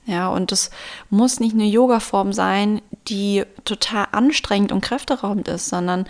Ja, 0.07 0.29
und 0.29 0.53
es 0.53 0.71
muss 1.09 1.41
nicht 1.41 1.55
eine 1.55 1.65
Yoga-Form 1.65 2.33
sein, 2.33 2.83
die 3.09 3.45
total 3.65 4.09
anstrengend 4.13 4.71
und 4.71 4.83
kräfteraubend 4.83 5.49
ist, 5.49 5.69
sondern 5.69 6.07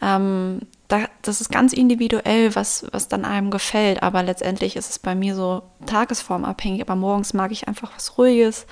ähm, 0.00 0.60
da, 0.88 1.06
das 1.20 1.42
ist 1.42 1.50
ganz 1.50 1.74
individuell, 1.74 2.54
was, 2.54 2.86
was 2.92 3.08
dann 3.08 3.24
einem 3.24 3.50
gefällt. 3.50 4.02
Aber 4.02 4.22
letztendlich 4.22 4.74
ist 4.74 4.90
es 4.90 4.98
bei 4.98 5.14
mir 5.14 5.34
so 5.34 5.62
tagesformabhängig. 5.86 6.80
Aber 6.80 6.96
morgens 6.96 7.34
mag 7.34 7.52
ich 7.52 7.68
einfach 7.68 7.92
was 7.94 8.16
Ruhiges 8.16 8.66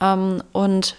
ähm, 0.00 0.42
und, 0.52 0.96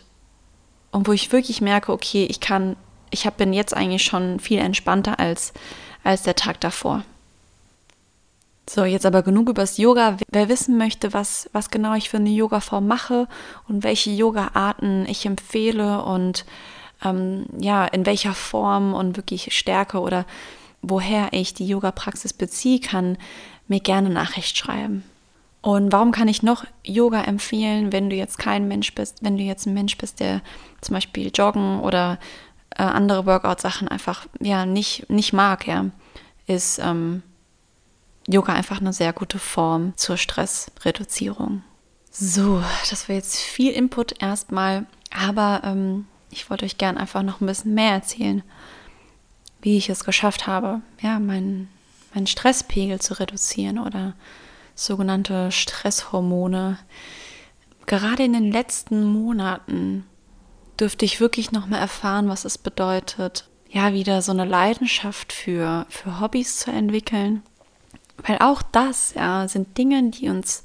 und 0.91 1.07
wo 1.07 1.11
ich 1.11 1.31
wirklich 1.31 1.61
merke, 1.61 1.91
okay, 1.91 2.25
ich 2.29 2.39
kann, 2.39 2.75
ich 3.09 3.25
hab, 3.25 3.37
bin 3.37 3.53
jetzt 3.53 3.75
eigentlich 3.75 4.03
schon 4.03 4.39
viel 4.39 4.59
entspannter 4.59 5.19
als, 5.19 5.53
als 6.03 6.21
der 6.21 6.35
Tag 6.35 6.61
davor. 6.61 7.03
So, 8.69 8.85
jetzt 8.85 9.07
aber 9.07 9.23
genug 9.23 9.49
übers 9.49 9.77
Yoga. 9.77 10.17
Wer 10.31 10.47
wissen 10.47 10.77
möchte, 10.77 11.11
was, 11.11 11.49
was 11.51 11.71
genau 11.71 11.95
ich 11.95 12.09
für 12.09 12.17
eine 12.17 12.29
Yoga-Form 12.29 12.85
mache 12.85 13.27
und 13.67 13.83
welche 13.83 14.11
Yoga-Arten 14.11 15.07
ich 15.07 15.25
empfehle 15.25 16.03
und 16.03 16.45
ähm, 17.03 17.45
ja, 17.59 17.85
in 17.85 18.05
welcher 18.05 18.33
Form 18.33 18.93
und 18.93 19.17
wirklich 19.17 19.55
Stärke 19.55 19.99
oder 19.99 20.25
woher 20.81 21.29
ich 21.31 21.53
die 21.53 21.67
Yoga-Praxis 21.67 22.33
beziehe, 22.33 22.79
kann 22.79 23.17
mir 23.67 23.79
gerne 23.79 24.09
Nachricht 24.09 24.57
schreiben. 24.57 25.03
Und 25.61 25.91
warum 25.91 26.11
kann 26.11 26.27
ich 26.27 26.41
noch 26.41 26.65
Yoga 26.83 27.23
empfehlen, 27.23 27.93
wenn 27.93 28.09
du 28.09 28.15
jetzt 28.15 28.39
kein 28.39 28.67
Mensch 28.67 28.95
bist, 28.95 29.23
wenn 29.23 29.37
du 29.37 29.43
jetzt 29.43 29.67
ein 29.67 29.75
Mensch 29.75 29.95
bist, 29.97 30.19
der 30.19 30.41
zum 30.81 30.95
Beispiel 30.95 31.31
Joggen 31.33 31.79
oder 31.81 32.17
äh, 32.71 32.83
andere 32.83 33.27
Workout-Sachen 33.27 33.87
einfach 33.87 34.25
ja 34.39 34.65
nicht, 34.65 35.07
nicht 35.09 35.33
mag, 35.33 35.67
ja, 35.67 35.85
ist 36.47 36.79
ähm, 36.79 37.21
Yoga 38.27 38.53
einfach 38.53 38.81
eine 38.81 38.91
sehr 38.91 39.13
gute 39.13 39.37
Form 39.37 39.93
zur 39.97 40.17
Stressreduzierung. 40.17 41.63
So, 42.09 42.63
das 42.89 43.07
war 43.07 43.15
jetzt 43.15 43.37
viel 43.37 43.71
Input 43.71 44.21
erstmal, 44.21 44.87
aber 45.11 45.61
ähm, 45.63 46.07
ich 46.31 46.49
wollte 46.49 46.65
euch 46.65 46.77
gern 46.77 46.97
einfach 46.97 47.23
noch 47.23 47.41
ein 47.41 47.45
bisschen 47.45 47.73
mehr 47.73 47.91
erzählen, 47.93 48.43
wie 49.61 49.77
ich 49.77 49.89
es 49.89 50.03
geschafft 50.03 50.47
habe, 50.47 50.81
ja, 51.01 51.19
meinen, 51.19 51.69
meinen 52.13 52.27
Stresspegel 52.27 52.99
zu 52.99 53.19
reduzieren 53.19 53.79
oder 53.79 54.13
sogenannte 54.75 55.51
Stresshormone. 55.51 56.79
Gerade 57.85 58.23
in 58.23 58.33
den 58.33 58.51
letzten 58.51 59.05
Monaten 59.05 60.05
dürfte 60.79 61.05
ich 61.05 61.19
wirklich 61.19 61.51
noch 61.51 61.67
mal 61.67 61.77
erfahren, 61.77 62.29
was 62.29 62.45
es 62.45 62.57
bedeutet, 62.57 63.47
ja, 63.69 63.93
wieder 63.93 64.21
so 64.21 64.31
eine 64.31 64.45
Leidenschaft 64.45 65.31
für, 65.31 65.85
für 65.89 66.19
Hobbys 66.19 66.57
zu 66.57 66.71
entwickeln. 66.71 67.43
Weil 68.25 68.39
auch 68.39 68.61
das, 68.61 69.13
ja, 69.13 69.47
sind 69.47 69.77
Dinge, 69.77 70.09
die 70.09 70.29
uns 70.29 70.63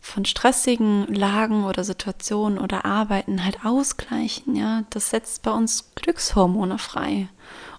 von 0.00 0.24
stressigen 0.24 1.06
Lagen 1.14 1.64
oder 1.64 1.84
Situationen 1.84 2.58
oder 2.58 2.84
Arbeiten 2.84 3.44
halt 3.44 3.64
ausgleichen, 3.64 4.56
ja. 4.56 4.84
Das 4.90 5.10
setzt 5.10 5.42
bei 5.42 5.50
uns 5.50 5.92
Glückshormone 5.94 6.78
frei. 6.78 7.28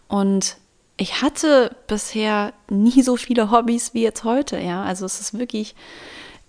Und 0.07 0.57
ich 0.97 1.21
hatte 1.21 1.75
bisher 1.87 2.53
nie 2.69 3.01
so 3.01 3.17
viele 3.17 3.49
Hobbys 3.49 3.93
wie 3.93 4.03
jetzt 4.03 4.23
heute, 4.23 4.59
ja. 4.59 4.83
Also 4.83 5.05
es 5.05 5.19
ist 5.19 5.37
wirklich, 5.37 5.75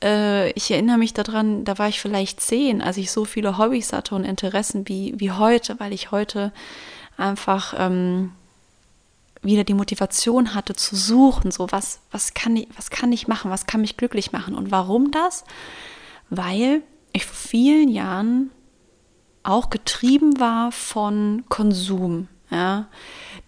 äh, 0.02 0.50
ich 0.50 0.71
erinnere 0.71 0.99
mich 0.99 1.14
daran, 1.14 1.64
da 1.64 1.79
war 1.79 1.88
ich 1.88 2.00
vielleicht 2.00 2.41
zehn, 2.41 2.83
als 2.83 2.99
ich 2.99 3.11
so 3.11 3.25
viele 3.25 3.57
Hobbys 3.57 3.95
hatte 3.95 4.14
und 4.14 4.25
Interessen 4.25 4.87
wie, 4.88 5.14
wie 5.17 5.31
heute, 5.31 5.81
weil 5.81 5.93
ich 5.95 6.11
heute 6.11 6.52
einfach 7.17 7.75
ähm, 7.79 8.33
wieder 9.42 9.64
die 9.64 9.75
Motivation 9.75 10.54
hatte 10.54 10.75
zu 10.75 10.94
suchen, 10.96 11.50
so 11.50 11.66
was, 11.70 12.00
was 12.11 12.34
kann 12.34 12.56
ich, 12.56 12.68
was 12.76 12.90
kann 12.90 13.12
ich 13.12 13.28
machen, 13.28 13.50
was 13.50 13.66
kann 13.66 13.80
mich 13.80 13.96
glücklich 13.96 14.32
machen 14.32 14.54
und 14.54 14.70
warum 14.70 15.11
das? 15.11 15.44
Weil 16.30 16.82
ich 17.12 17.26
vor 17.26 17.34
vielen 17.34 17.88
Jahren 17.88 18.50
auch 19.42 19.70
getrieben 19.70 20.38
war 20.38 20.70
von 20.70 21.44
Konsum, 21.49 22.28
ja, 22.50 22.87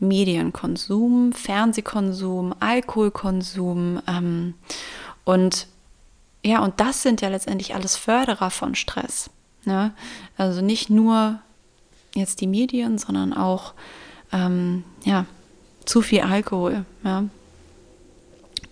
Medienkonsum, 0.00 1.32
Fernsehkonsum, 1.32 2.54
Alkoholkonsum 2.58 4.02
ähm, 4.08 4.54
und 5.24 5.68
ja, 6.44 6.62
und 6.62 6.78
das 6.78 7.02
sind 7.02 7.22
ja 7.22 7.28
letztendlich 7.28 7.74
alles 7.74 7.96
Förderer 7.96 8.50
von 8.50 8.74
Stress. 8.74 9.30
Ne? 9.64 9.94
Also 10.36 10.60
nicht 10.60 10.90
nur 10.90 11.40
jetzt 12.14 12.42
die 12.42 12.46
Medien, 12.46 12.98
sondern 12.98 13.32
auch 13.32 13.72
ähm, 14.30 14.84
ja, 15.04 15.24
zu 15.85 16.03
viel 16.03 16.21
Alkohol, 16.21 16.85
ja. 17.03 17.25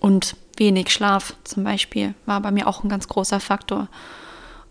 Und 0.01 0.37
wenig 0.57 0.91
Schlaf 0.91 1.35
zum 1.45 1.65
Beispiel 1.65 2.15
war 2.27 2.41
bei 2.41 2.51
mir 2.51 2.67
auch 2.67 2.83
ein 2.83 2.89
ganz 2.89 3.09
großer 3.09 3.41
Faktor. 3.41 3.89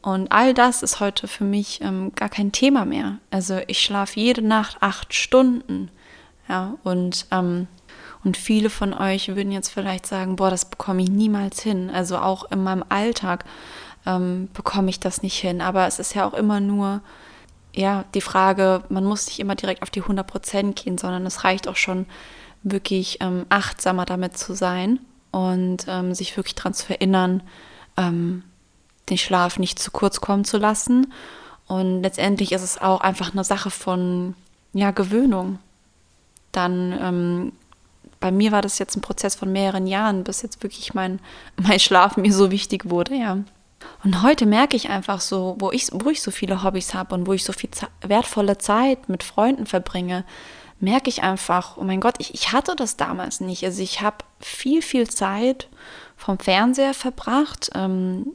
Und 0.01 0.31
all 0.31 0.53
das 0.53 0.83
ist 0.83 0.99
heute 0.99 1.27
für 1.27 1.43
mich 1.43 1.79
ähm, 1.81 2.11
gar 2.15 2.29
kein 2.29 2.51
Thema 2.51 2.85
mehr. 2.85 3.17
Also 3.29 3.59
ich 3.67 3.81
schlafe 3.81 4.19
jede 4.19 4.41
Nacht 4.41 4.77
acht 4.81 5.13
Stunden. 5.13 5.89
Ja, 6.49 6.75
und, 6.83 7.27
ähm, 7.31 7.67
und 8.23 8.35
viele 8.35 8.69
von 8.69 8.93
euch 8.93 9.29
würden 9.29 9.51
jetzt 9.51 9.69
vielleicht 9.69 10.07
sagen, 10.07 10.35
boah, 10.35 10.49
das 10.49 10.65
bekomme 10.65 11.03
ich 11.03 11.09
niemals 11.09 11.61
hin. 11.61 11.89
Also 11.91 12.17
auch 12.17 12.51
in 12.51 12.63
meinem 12.63 12.83
Alltag 12.89 13.45
ähm, 14.05 14.49
bekomme 14.53 14.89
ich 14.89 14.99
das 14.99 15.21
nicht 15.21 15.39
hin. 15.39 15.61
Aber 15.61 15.85
es 15.87 15.99
ist 15.99 16.15
ja 16.15 16.25
auch 16.25 16.33
immer 16.33 16.59
nur 16.59 17.01
ja, 17.73 18.05
die 18.13 18.21
Frage, 18.21 18.83
man 18.89 19.03
muss 19.05 19.27
nicht 19.27 19.39
immer 19.39 19.55
direkt 19.55 19.81
auf 19.81 19.89
die 19.89 20.01
100 20.01 20.27
Prozent 20.27 20.75
gehen, 20.75 20.97
sondern 20.97 21.25
es 21.25 21.43
reicht 21.43 21.67
auch 21.67 21.75
schon 21.75 22.05
wirklich 22.63 23.19
ähm, 23.21 23.45
achtsamer 23.49 24.05
damit 24.05 24.37
zu 24.37 24.53
sein 24.53 24.99
und 25.31 25.85
ähm, 25.87 26.13
sich 26.13 26.35
wirklich 26.37 26.55
daran 26.55 26.73
zu 26.73 26.89
erinnern, 26.89 27.41
ähm, 27.97 28.43
den 29.09 29.17
Schlaf 29.17 29.57
nicht 29.57 29.79
zu 29.79 29.91
kurz 29.91 30.21
kommen 30.21 30.45
zu 30.45 30.57
lassen. 30.57 31.13
Und 31.67 32.03
letztendlich 32.03 32.51
ist 32.51 32.63
es 32.63 32.77
auch 32.77 33.01
einfach 33.01 33.31
eine 33.31 33.43
Sache 33.43 33.71
von 33.71 34.35
ja, 34.73 34.91
Gewöhnung. 34.91 35.59
Dann 36.51 36.97
ähm, 37.01 37.51
bei 38.19 38.31
mir 38.31 38.51
war 38.51 38.61
das 38.61 38.77
jetzt 38.77 38.95
ein 38.95 39.01
Prozess 39.01 39.35
von 39.35 39.51
mehreren 39.51 39.87
Jahren, 39.87 40.23
bis 40.23 40.41
jetzt 40.41 40.61
wirklich 40.63 40.93
mein, 40.93 41.19
mein 41.57 41.79
Schlaf 41.79 42.17
mir 42.17 42.33
so 42.33 42.51
wichtig 42.51 42.89
wurde, 42.89 43.15
ja. 43.15 43.37
Und 44.03 44.23
heute 44.23 44.45
merke 44.45 44.75
ich 44.75 44.89
einfach 44.89 45.21
so, 45.21 45.55
wo 45.59 45.71
ich, 45.71 45.89
wo 45.91 46.09
ich 46.09 46.21
so 46.21 46.31
viele 46.31 46.63
Hobbys 46.63 46.93
habe 46.93 47.13
und 47.15 47.27
wo 47.27 47.33
ich 47.33 47.43
so 47.43 47.53
viel 47.53 47.69
wertvolle 48.01 48.57
Zeit 48.57 49.09
mit 49.09 49.23
Freunden 49.23 49.65
verbringe, 49.65 50.25
merke 50.79 51.09
ich 51.09 51.21
einfach, 51.23 51.77
oh 51.77 51.83
mein 51.83 52.01
Gott, 52.01 52.15
ich, 52.17 52.33
ich 52.33 52.51
hatte 52.51 52.75
das 52.75 52.97
damals 52.97 53.39
nicht. 53.39 53.63
Also 53.63 53.81
ich 53.81 54.01
habe 54.01 54.17
viel, 54.39 54.81
viel 54.81 55.07
Zeit 55.07 55.69
vom 56.17 56.39
Fernseher 56.39 56.93
verbracht, 56.93 57.69
ähm, 57.75 58.33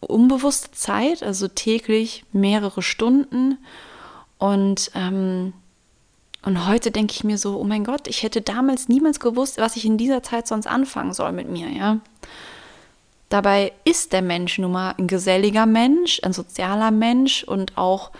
unbewusste 0.00 0.72
Zeit, 0.72 1.22
also 1.22 1.48
täglich 1.48 2.24
mehrere 2.32 2.82
Stunden. 2.82 3.58
Und, 4.38 4.90
ähm, 4.94 5.52
und 6.44 6.66
heute 6.66 6.90
denke 6.90 7.14
ich 7.14 7.24
mir 7.24 7.38
so, 7.38 7.58
oh 7.58 7.64
mein 7.64 7.84
Gott, 7.84 8.08
ich 8.08 8.22
hätte 8.22 8.40
damals 8.42 8.88
niemals 8.88 9.20
gewusst, 9.20 9.58
was 9.58 9.76
ich 9.76 9.84
in 9.84 9.98
dieser 9.98 10.22
Zeit 10.22 10.46
sonst 10.46 10.66
anfangen 10.66 11.14
soll 11.14 11.32
mit 11.32 11.48
mir, 11.48 11.70
ja. 11.70 12.00
Dabei 13.28 13.72
ist 13.84 14.12
der 14.12 14.22
Mensch 14.22 14.58
nun 14.58 14.72
mal 14.72 14.94
ein 14.98 15.08
geselliger 15.08 15.66
Mensch, 15.66 16.20
ein 16.22 16.32
sozialer 16.32 16.90
Mensch 16.90 17.42
und 17.42 17.76
auch, 17.76 18.12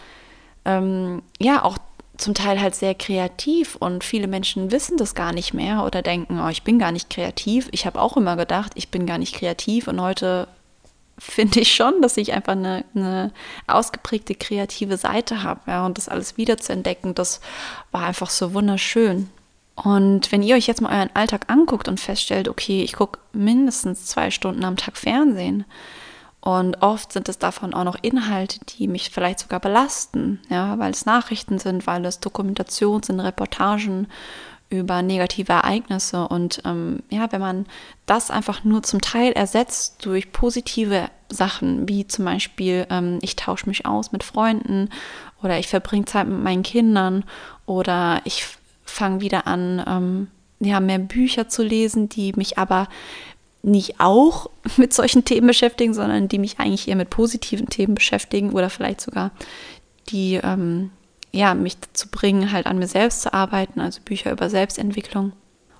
ähm, 0.64 1.22
ja, 1.38 1.62
auch 1.62 1.78
zum 2.16 2.34
Teil 2.34 2.60
halt 2.60 2.75
sehr 2.75 2.94
kreativ 2.94 3.76
und 3.76 4.02
viele 4.02 4.26
Menschen 4.26 4.70
wissen 4.72 4.96
das 4.96 5.14
gar 5.14 5.32
nicht 5.32 5.54
mehr 5.54 5.84
oder 5.84 6.02
denken, 6.02 6.40
oh, 6.40 6.48
ich 6.48 6.62
bin 6.62 6.78
gar 6.78 6.92
nicht 6.92 7.10
kreativ. 7.10 7.68
Ich 7.72 7.86
habe 7.86 8.00
auch 8.00 8.16
immer 8.16 8.36
gedacht, 8.36 8.72
ich 8.75 8.90
bin 8.90 9.06
gar 9.06 9.18
nicht 9.18 9.34
kreativ 9.36 9.86
und 9.86 10.00
heute 10.00 10.48
finde 11.18 11.60
ich 11.60 11.75
schon, 11.75 12.02
dass 12.02 12.16
ich 12.16 12.32
einfach 12.32 12.52
eine, 12.52 12.84
eine 12.94 13.32
ausgeprägte 13.66 14.34
kreative 14.34 14.96
Seite 14.96 15.42
habe. 15.42 15.60
Ja, 15.66 15.86
und 15.86 15.98
das 15.98 16.08
alles 16.08 16.36
wieder 16.36 16.58
zu 16.58 16.72
entdecken, 16.72 17.14
das 17.14 17.40
war 17.92 18.04
einfach 18.04 18.30
so 18.30 18.54
wunderschön. 18.54 19.30
Und 19.76 20.33
wenn 20.33 20.42
ihr 20.42 20.56
euch 20.56 20.66
jetzt 20.66 20.80
mal 20.80 20.92
euren 20.92 21.14
Alltag 21.14 21.50
anguckt 21.50 21.87
und 21.87 22.00
feststellt, 22.00 22.49
okay, 22.49 22.83
ich 22.83 22.95
gucke 22.95 23.21
mindestens 23.33 24.06
zwei 24.06 24.30
Stunden 24.30 24.64
am 24.64 24.76
Tag 24.76 24.97
Fernsehen, 24.97 25.64
und 26.47 26.80
oft 26.80 27.12
sind 27.12 27.28
es 27.28 27.40
davon 27.40 27.75
auch 27.75 27.83
noch 27.83 27.97
Inhalte, 28.02 28.61
die 28.68 28.87
mich 28.87 29.11
vielleicht 29.11 29.40
sogar 29.40 29.59
belasten, 29.59 30.40
ja, 30.49 30.78
weil 30.78 30.92
es 30.92 31.04
Nachrichten 31.04 31.59
sind, 31.59 31.88
weil 31.88 32.04
es 32.04 32.21
Dokumentationen 32.21 33.02
sind, 33.02 33.18
Reportagen 33.18 34.06
über 34.68 35.02
negative 35.02 35.52
Ereignisse. 35.52 36.28
Und 36.28 36.62
ähm, 36.64 37.02
ja, 37.11 37.33
wenn 37.33 37.40
man 37.40 37.66
das 38.06 38.30
einfach 38.30 38.62
nur 38.62 38.85
zum 38.85 39.00
Teil 39.00 39.33
ersetzt 39.33 40.06
durch 40.06 40.30
positive 40.30 41.11
Sachen, 41.28 41.88
wie 41.88 42.06
zum 42.06 42.25
Beispiel, 42.25 42.87
ähm, 42.90 43.18
ich 43.23 43.35
tausche 43.35 43.68
mich 43.68 43.85
aus 43.85 44.12
mit 44.12 44.23
Freunden 44.23 44.90
oder 45.42 45.59
ich 45.59 45.66
verbringe 45.66 46.04
Zeit 46.04 46.28
mit 46.28 46.40
meinen 46.40 46.62
Kindern 46.62 47.25
oder 47.66 48.21
ich 48.23 48.47
fange 48.86 49.20
wieder 49.20 49.46
an, 49.46 49.82
ähm, 49.86 50.28
ja, 50.60 50.80
mehr 50.80 50.98
Bücher 50.98 51.48
zu 51.48 51.62
lesen, 51.62 52.08
die 52.08 52.32
mich 52.34 52.58
aber 52.58 52.88
nicht 53.62 54.00
auch 54.00 54.48
mit 54.76 54.94
solchen 54.94 55.24
Themen 55.24 55.48
beschäftigen, 55.48 55.92
sondern 55.92 56.28
die 56.28 56.38
mich 56.38 56.58
eigentlich 56.58 56.88
eher 56.88 56.96
mit 56.96 57.10
positiven 57.10 57.68
Themen 57.68 57.94
beschäftigen 57.94 58.52
oder 58.52 58.70
vielleicht 58.70 59.00
sogar 59.00 59.32
die 60.08 60.40
ähm, 60.42 60.90
ja, 61.32 61.54
mich 61.54 61.78
dazu 61.78 62.08
bringen, 62.08 62.52
halt 62.52 62.66
an 62.66 62.78
mir 62.78 62.86
selbst 62.86 63.22
zu 63.22 63.34
arbeiten, 63.34 63.80
also 63.80 64.00
Bücher 64.04 64.32
über 64.32 64.48
Selbstentwicklung. 64.48 65.32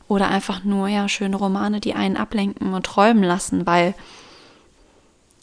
oder 0.09 0.29
einfach 0.29 0.63
nur 0.65 0.89
ja 0.89 1.09
schöne 1.09 1.37
Romane, 1.37 1.81
die 1.81 1.95
einen 1.95 2.17
ablenken 2.17 2.75
und 2.75 2.87
träumen 2.87 3.25
lassen, 3.25 3.67
weil 3.67 3.95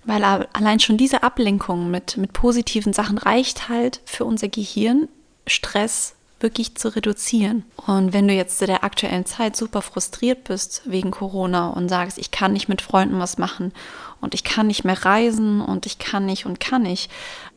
weil 0.05 0.23
allein 0.23 0.81
schon 0.81 0.97
diese 0.97 1.23
Ablenkung 1.23 1.89
mit, 1.89 2.17
mit 2.17 2.33
positiven 2.33 2.91
Sachen 2.91 3.17
reicht 3.17 3.69
halt 3.69 4.01
für 4.03 4.25
unser 4.25 4.49
Gehirn, 4.49 5.07
Stress 5.47 6.15
wirklich 6.43 6.75
zu 6.75 6.89
reduzieren. 6.95 7.63
Und 7.87 8.13
wenn 8.13 8.27
du 8.27 8.33
jetzt 8.33 8.59
zu 8.59 8.67
der 8.67 8.83
aktuellen 8.83 9.25
Zeit 9.25 9.55
super 9.55 9.81
frustriert 9.81 10.43
bist 10.43 10.83
wegen 10.85 11.09
Corona 11.09 11.69
und 11.69 11.89
sagst, 11.89 12.17
ich 12.19 12.29
kann 12.29 12.53
nicht 12.53 12.69
mit 12.69 12.81
Freunden 12.81 13.17
was 13.19 13.37
machen 13.37 13.73
und 14.21 14.35
ich 14.35 14.43
kann 14.43 14.67
nicht 14.67 14.83
mehr 14.83 15.03
reisen 15.03 15.61
und 15.61 15.85
ich 15.85 15.97
kann 15.97 16.25
nicht 16.25 16.45
und 16.45 16.59
kann 16.59 16.83
nicht, 16.83 17.09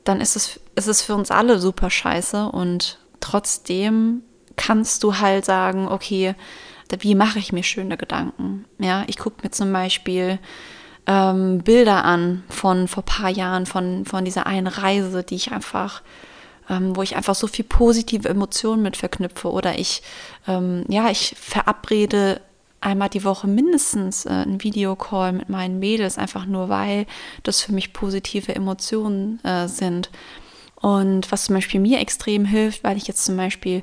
dann 0.05 0.21
ist 0.21 0.37
es, 0.37 0.61
ist 0.77 0.87
es 0.87 1.03
für 1.03 1.15
uns 1.15 1.31
alle 1.31 1.59
super 1.59 1.91
scheiße 1.91 2.47
und 2.47 2.99
trotzdem 3.21 4.23
kannst 4.57 5.03
du 5.03 5.19
halt 5.19 5.45
sagen, 5.45 5.89
okay, 5.89 6.35
wie 7.01 7.15
mache 7.15 7.39
ich 7.39 7.53
mir 7.53 7.65
schöne 7.65 7.97
Gedanken? 7.97 8.65
Ja, 8.79 9.05
ich 9.09 9.19
gucke 9.19 9.43
mir 9.43 9.51
zum 9.51 9.73
Beispiel 9.73 10.39
ähm, 11.07 11.59
Bilder 11.59 12.05
an 12.05 12.45
von 12.49 12.89
vor 12.89 13.05
paar 13.05 13.31
Jahren, 13.31 13.67
von, 13.67 14.05
von 14.05 14.25
dieser 14.25 14.47
einen 14.47 14.67
Reise, 14.67 15.23
die 15.23 15.35
ich 15.35 15.53
einfach, 15.53 16.03
ähm, 16.69 16.97
wo 16.97 17.03
ich 17.03 17.17
einfach 17.17 17.35
so 17.35 17.47
viel 17.47 17.65
positive 17.65 18.29
Emotionen 18.29 18.83
mit 18.83 18.97
verknüpfe. 18.97 19.51
Oder 19.51 19.79
ich, 19.79 20.03
ähm, 20.47 20.85
ja, 20.89 21.11
ich 21.11 21.35
verabrede 21.39 22.41
einmal 22.81 23.09
die 23.09 23.25
Woche 23.25 23.47
mindestens 23.47 24.27
äh, 24.27 24.31
einen 24.31 24.63
Videocall 24.63 25.33
mit 25.33 25.49
meinen 25.49 25.79
Mädels, 25.79 26.19
einfach 26.19 26.47
nur 26.47 26.69
weil 26.69 27.07
das 27.43 27.63
für 27.63 27.73
mich 27.73 27.93
positive 27.93 28.55
Emotionen 28.55 29.41
äh, 29.45 29.69
sind. 29.69 30.11
Und 30.77 31.33
was 31.33 31.47
zum 31.47 31.55
Beispiel 31.55 31.81
mir 31.81 32.01
extrem 32.01 32.45
hilft, 32.45 32.85
weil 32.85 32.97
ich 32.97 33.09
jetzt 33.09 33.25
zum 33.25 33.37
Beispiel 33.37 33.83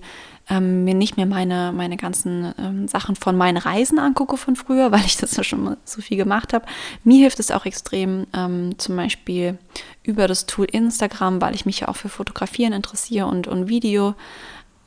ähm, 0.49 0.83
mir 0.83 0.93
nicht 0.93 1.15
mehr 1.15 1.25
meine, 1.25 1.71
meine 1.73 1.95
ganzen 1.95 2.53
ähm, 2.57 2.87
Sachen 2.87 3.15
von 3.15 3.37
meinen 3.37 3.57
Reisen 3.57 3.99
angucke 3.99 4.37
von 4.37 4.55
früher, 4.55 4.91
weil 4.91 5.05
ich 5.05 5.17
das 5.17 5.35
ja 5.35 5.43
schon 5.43 5.63
mal 5.63 5.77
so 5.85 6.01
viel 6.01 6.17
gemacht 6.17 6.53
habe. 6.53 6.65
Mir 7.03 7.19
hilft 7.19 7.39
es 7.39 7.51
auch 7.51 7.65
extrem, 7.65 8.27
ähm, 8.35 8.77
zum 8.77 8.95
Beispiel 8.95 9.57
über 10.03 10.27
das 10.27 10.45
Tool 10.45 10.65
Instagram, 10.65 11.41
weil 11.41 11.55
ich 11.55 11.65
mich 11.65 11.81
ja 11.81 11.87
auch 11.87 11.95
für 11.95 12.09
Fotografieren 12.09 12.73
interessiere 12.73 13.27
und, 13.27 13.47
und 13.47 13.69
Video, 13.69 14.15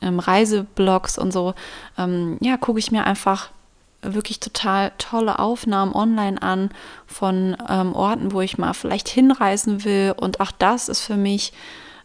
ähm, 0.03 0.19
Reiseblogs 0.19 1.19
und 1.19 1.33
so. 1.33 1.55
Ähm, 1.97 2.37
ja, 2.41 2.57
gucke 2.57 2.79
ich 2.79 2.93
mir 2.93 3.05
einfach 3.05 3.51
wirklich 4.03 4.41
total 4.41 4.93
tolle 4.99 5.39
Aufnahmen 5.39 5.93
online 5.95 6.41
an 6.41 6.71
von 7.07 7.57
ähm, 7.69 7.95
Orten, 7.95 8.33
wo 8.33 8.41
ich 8.41 8.59
mal 8.59 8.75
vielleicht 8.75 9.09
hinreisen 9.09 9.85
will. 9.85 10.15
Und 10.17 10.41
auch 10.41 10.53
das 10.53 10.89
ist 10.89 11.01
für 11.01 11.17
mich, 11.17 11.53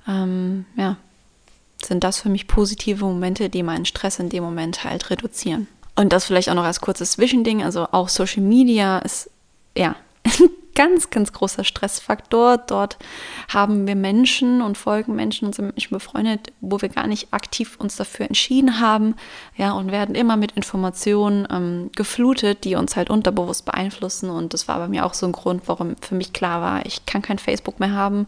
ähm, 0.07 0.65
ja, 0.77 0.95
sind 1.85 2.03
das 2.03 2.19
für 2.19 2.29
mich 2.29 2.47
positive 2.47 3.03
Momente, 3.05 3.49
die 3.49 3.63
meinen 3.63 3.85
Stress 3.85 4.19
in 4.19 4.29
dem 4.29 4.43
Moment 4.43 4.83
halt 4.83 5.09
reduzieren. 5.09 5.67
Und 5.95 6.13
das 6.13 6.25
vielleicht 6.25 6.49
auch 6.49 6.55
noch 6.55 6.63
als 6.63 6.81
kurzes 6.81 7.11
Zwischending. 7.11 7.63
Also 7.63 7.87
auch 7.91 8.09
Social 8.09 8.43
Media 8.43 8.99
ist 8.99 9.29
ja 9.75 9.95
ein 10.23 10.49
ganz, 10.75 11.09
ganz 11.09 11.33
großer 11.33 11.63
Stressfaktor. 11.63 12.57
Dort 12.57 12.97
haben 13.49 13.87
wir 13.87 13.95
Menschen 13.95 14.61
und 14.61 14.77
folgen 14.77 15.15
Menschen 15.15 15.45
und 15.45 15.55
sind 15.55 15.65
Menschen 15.65 15.93
befreundet, 15.93 16.53
wo 16.61 16.81
wir 16.81 16.89
gar 16.89 17.07
nicht 17.07 17.33
aktiv 17.33 17.75
uns 17.77 17.97
dafür 17.97 18.25
entschieden 18.27 18.79
haben. 18.79 19.15
Ja, 19.57 19.73
und 19.73 19.91
werden 19.91 20.15
immer 20.15 20.37
mit 20.37 20.53
Informationen 20.53 21.47
ähm, 21.51 21.91
geflutet, 21.95 22.63
die 22.63 22.75
uns 22.75 22.95
halt 22.95 23.09
unterbewusst 23.09 23.65
beeinflussen. 23.65 24.29
Und 24.29 24.53
das 24.53 24.67
war 24.67 24.79
bei 24.79 24.87
mir 24.87 25.05
auch 25.05 25.13
so 25.13 25.25
ein 25.25 25.33
Grund, 25.33 25.63
warum 25.65 25.95
für 26.01 26.15
mich 26.15 26.31
klar 26.31 26.61
war, 26.61 26.85
ich 26.85 27.05
kann 27.05 27.21
kein 27.21 27.37
Facebook 27.37 27.79
mehr 27.79 27.91
haben 27.91 28.27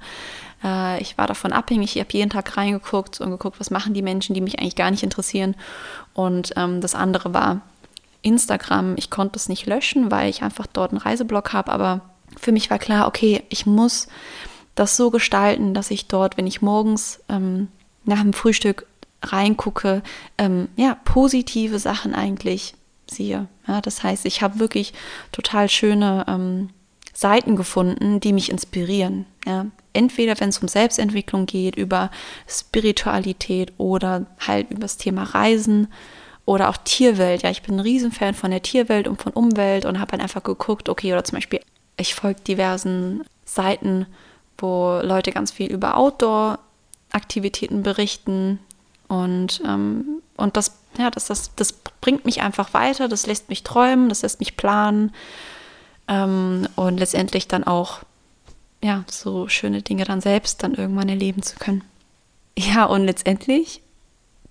äh, 0.64 1.02
ich 1.02 1.18
war 1.18 1.28
davon 1.28 1.54
abhängig. 1.54 1.96
Ich 1.96 2.02
habe 2.02 2.14
jeden 2.14 2.30
Tag 2.30 2.58
reingeguckt 2.58 3.22
und 3.22 3.32
geguckt, 3.32 3.60
was 3.60 3.72
machen 3.72 3.94
die 3.94 4.02
Menschen, 4.02 4.34
die 4.34 4.42
mich 4.42 4.60
eigentlich 4.60 4.76
gar 4.76 4.92
nicht 4.92 5.04
interessieren. 5.04 5.56
Und 6.14 6.54
ähm, 6.56 6.82
das 6.82 6.96
andere 6.96 7.34
war 7.34 7.62
Instagram. 8.22 8.96
Ich 8.98 9.10
konnte 9.10 9.38
es 9.38 9.50
nicht 9.50 9.66
löschen, 9.66 10.12
weil 10.12 10.30
ich 10.30 10.44
einfach 10.44 10.68
dort 10.68 10.92
einen 10.92 11.02
Reiseblog 11.02 11.54
habe. 11.54 11.72
Aber 11.72 12.02
für 12.38 12.52
mich 12.52 12.70
war 12.70 12.80
klar, 12.80 13.08
okay, 13.08 13.44
ich 13.50 13.66
muss 13.66 14.08
das 14.76 14.98
so 14.98 15.12
gestalten, 15.12 15.74
dass 15.74 15.92
ich 15.92 16.08
dort, 16.08 16.38
wenn 16.38 16.48
ich 16.48 16.62
morgens 16.62 17.20
ähm, 17.30 17.68
nach 18.06 18.22
dem 18.22 18.34
Frühstück 18.34 18.88
reingucke, 19.22 20.02
ähm, 20.38 20.68
ja, 20.76 20.98
positive 21.06 21.80
Sachen 21.80 22.16
eigentlich 22.16 22.74
sehe. 23.08 23.48
Ja, 23.68 23.82
das 23.82 24.04
heißt, 24.04 24.26
ich 24.26 24.42
habe 24.42 24.60
wirklich 24.60 24.94
total 25.32 25.70
schöne 25.70 26.26
ähm, 26.28 26.70
Seiten 27.14 27.56
gefunden, 27.56 28.20
die 28.20 28.34
mich 28.34 28.50
inspirieren. 28.50 29.26
Ja. 29.46 29.68
Entweder 29.94 30.40
wenn 30.40 30.50
es 30.50 30.58
um 30.58 30.68
Selbstentwicklung 30.68 31.46
geht, 31.46 31.76
über 31.76 32.10
Spiritualität 32.48 33.72
oder 33.78 34.26
halt 34.40 34.72
über 34.72 34.82
das 34.82 34.98
Thema 34.98 35.24
Reisen 35.24 35.88
oder 36.46 36.70
auch 36.70 36.78
Tierwelt. 36.78 37.44
Ja, 37.44 37.52
ich 37.52 37.62
bin 37.62 37.76
ein 37.76 37.80
Riesenfan 37.80 38.34
von 38.34 38.52
der 38.52 38.64
Tierwelt 38.64 39.08
und 39.08 39.22
von 39.22 39.32
Umwelt 39.32 39.86
und 39.86 40.00
habe 40.00 40.14
halt 40.14 40.22
einfach 40.22 40.44
geguckt, 40.44 40.90
okay, 40.90 41.14
oder 41.14 41.24
zum 41.24 41.38
Beispiel, 41.38 41.62
ich 41.98 42.16
folge 42.16 42.42
diversen 42.42 43.24
Seiten, 43.46 44.08
wo 44.58 45.00
Leute 45.04 45.32
ganz 45.32 45.52
viel 45.52 45.72
über 45.72 45.98
Outdoor-Aktivitäten 45.98 47.84
berichten 47.84 48.60
und, 49.08 49.62
ähm, 49.66 50.22
und 50.36 50.58
das, 50.58 50.80
ja, 50.98 51.12
das, 51.12 51.26
das, 51.26 51.54
das 51.56 51.74
bringt 52.02 52.26
mich 52.26 52.42
einfach 52.42 52.74
weiter, 52.74 53.08
das 53.08 53.28
lässt 53.28 53.50
mich 53.50 53.64
träumen, 53.64 54.10
das 54.10 54.24
lässt 54.24 54.40
mich 54.40 54.58
planen 54.58 55.12
ähm, 56.08 56.68
und 56.76 56.98
letztendlich 57.00 57.48
dann 57.48 57.64
auch 57.64 58.00
ja 58.84 59.04
so 59.10 59.48
schöne 59.48 59.82
Dinge 59.82 60.06
dann 60.06 60.22
selbst 60.22 60.64
dann 60.64 60.74
irgendwann 60.74 61.10
erleben 61.10 61.42
zu 61.42 61.58
können. 61.58 61.84
Ja, 62.58 62.86
und 62.86 63.06
letztendlich 63.06 63.82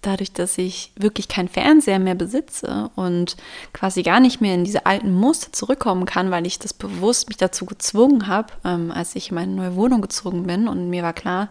dadurch, 0.02 0.32
dass 0.32 0.58
ich 0.58 0.92
wirklich 0.96 1.28
keinen 1.28 1.48
Fernseher 1.48 1.98
mehr 1.98 2.16
besitze 2.16 2.90
und 2.96 3.36
quasi 3.72 4.02
gar 4.02 4.20
nicht 4.20 4.40
mehr 4.40 4.54
in 4.54 4.64
diese 4.64 4.84
alten 4.84 5.12
Muster 5.14 5.52
zurückkommen 5.52 6.04
kann, 6.04 6.30
weil 6.30 6.46
ich 6.46 6.58
das 6.58 6.74
bewusst 6.74 7.28
mich 7.28 7.36
dazu 7.36 7.64
gezwungen 7.64 8.26
habe, 8.26 8.52
ähm, 8.64 8.90
als 8.90 9.14
ich 9.14 9.30
in 9.30 9.36
meine 9.36 9.52
neue 9.52 9.76
Wohnung 9.76 10.00
gezogen 10.02 10.42
bin 10.44 10.68
und 10.68 10.90
mir 10.90 11.02
war 11.02 11.12
klar, 11.12 11.48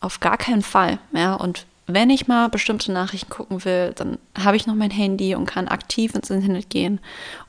auf 0.00 0.20
gar 0.20 0.36
keinen 0.36 0.62
Fall. 0.62 0.98
Ja, 1.12 1.34
und 1.34 1.66
wenn 1.86 2.10
ich 2.10 2.28
mal 2.28 2.48
bestimmte 2.48 2.92
Nachrichten 2.92 3.30
gucken 3.30 3.64
will, 3.64 3.92
dann 3.94 4.18
habe 4.38 4.56
ich 4.56 4.66
noch 4.66 4.74
mein 4.74 4.90
Handy 4.90 5.34
und 5.34 5.46
kann 5.46 5.68
aktiv 5.68 6.14
ins 6.14 6.30
Internet 6.30 6.68
gehen. 6.68 7.00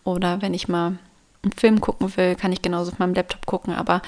Oder 0.03 0.41
wenn 0.41 0.53
ich 0.53 0.67
mal 0.67 0.97
einen 1.47 1.59
Film 1.59 1.81
gucken 1.81 2.15
will, 2.17 2.35
kann 2.35 2.51
ich 2.51 2.61
genauso 2.61 2.91
auf 2.91 2.99
meinem 2.99 3.13
Laptop 3.13 3.45
gucken, 3.45 3.73
aber 3.73 4.01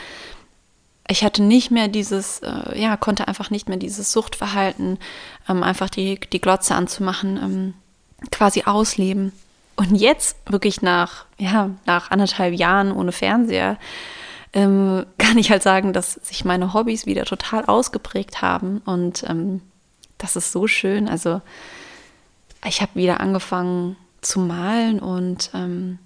ich 1.07 1.23
hatte 1.23 1.41
nicht 1.41 1.71
mehr 1.71 1.87
dieses, 1.87 2.39
äh, 2.39 2.79
ja, 2.79 2.95
konnte 2.95 3.27
einfach 3.27 3.49
nicht 3.49 3.67
mehr 3.67 3.77
dieses 3.77 4.11
Suchtverhalten, 4.11 4.99
ähm, 5.47 5.63
einfach 5.63 5.89
die, 5.89 6.19
die 6.19 6.39
Glotze 6.39 6.75
anzumachen, 6.75 7.37
ähm, 7.37 7.73
quasi 8.31 8.63
ausleben. 8.65 9.31
Und 9.75 9.95
jetzt 9.95 10.37
wirklich 10.45 10.81
nach, 10.81 11.25
ja, 11.37 11.71
nach 11.85 12.11
anderthalb 12.11 12.53
Jahren 12.53 12.91
ohne 12.91 13.11
Fernseher, 13.11 13.77
ähm, 14.53 15.05
kann 15.17 15.37
ich 15.37 15.49
halt 15.49 15.63
sagen, 15.63 15.93
dass 15.93 16.13
sich 16.13 16.45
meine 16.45 16.73
Hobbys 16.73 17.07
wieder 17.07 17.25
total 17.25 17.65
ausgeprägt 17.65 18.41
haben. 18.43 18.81
Und 18.85 19.23
ähm, 19.27 19.61
das 20.19 20.35
ist 20.35 20.51
so 20.51 20.67
schön. 20.67 21.09
Also 21.09 21.41
ich 22.65 22.81
habe 22.81 22.91
wieder 22.95 23.19
angefangen 23.19 23.95
zu 24.21 24.39
malen 24.39 24.99
und 24.99 25.49
ähm, 25.53 25.97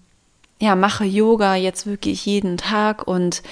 ja, 0.63 0.77
mache 0.77 1.03
Yoga 1.03 1.55
jetzt 1.55 1.85
wirklich 1.85 2.25
jeden 2.25 2.55
Tag 2.55 3.05
und 3.05 3.43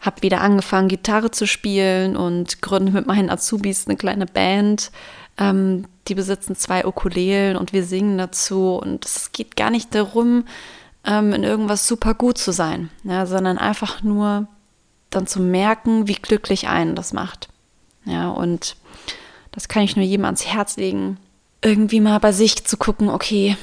habe 0.00 0.22
wieder 0.22 0.40
angefangen, 0.40 0.88
Gitarre 0.88 1.30
zu 1.30 1.46
spielen 1.46 2.16
und 2.16 2.62
gründe 2.62 2.92
mit 2.92 3.06
meinen 3.06 3.28
Azubis 3.28 3.86
eine 3.86 3.98
kleine 3.98 4.24
Band. 4.24 4.90
Ähm, 5.36 5.84
die 6.08 6.14
besitzen 6.14 6.56
zwei 6.56 6.86
Ukulelen 6.86 7.58
und 7.58 7.74
wir 7.74 7.84
singen 7.84 8.16
dazu. 8.16 8.74
Und 8.76 9.04
es 9.04 9.32
geht 9.32 9.54
gar 9.54 9.68
nicht 9.68 9.94
darum, 9.94 10.44
ähm, 11.04 11.34
in 11.34 11.44
irgendwas 11.44 11.86
super 11.86 12.14
gut 12.14 12.38
zu 12.38 12.52
sein, 12.52 12.88
ja, 13.02 13.26
sondern 13.26 13.58
einfach 13.58 14.02
nur 14.02 14.46
dann 15.10 15.26
zu 15.26 15.40
merken, 15.40 16.08
wie 16.08 16.14
glücklich 16.14 16.68
einen 16.68 16.94
das 16.94 17.12
macht. 17.12 17.48
Ja, 18.06 18.30
und 18.30 18.76
das 19.52 19.68
kann 19.68 19.82
ich 19.82 19.94
nur 19.94 20.06
jedem 20.06 20.24
ans 20.24 20.46
Herz 20.46 20.78
legen, 20.78 21.18
irgendwie 21.60 22.00
mal 22.00 22.18
bei 22.18 22.32
sich 22.32 22.64
zu 22.64 22.78
gucken, 22.78 23.10
okay, 23.10 23.58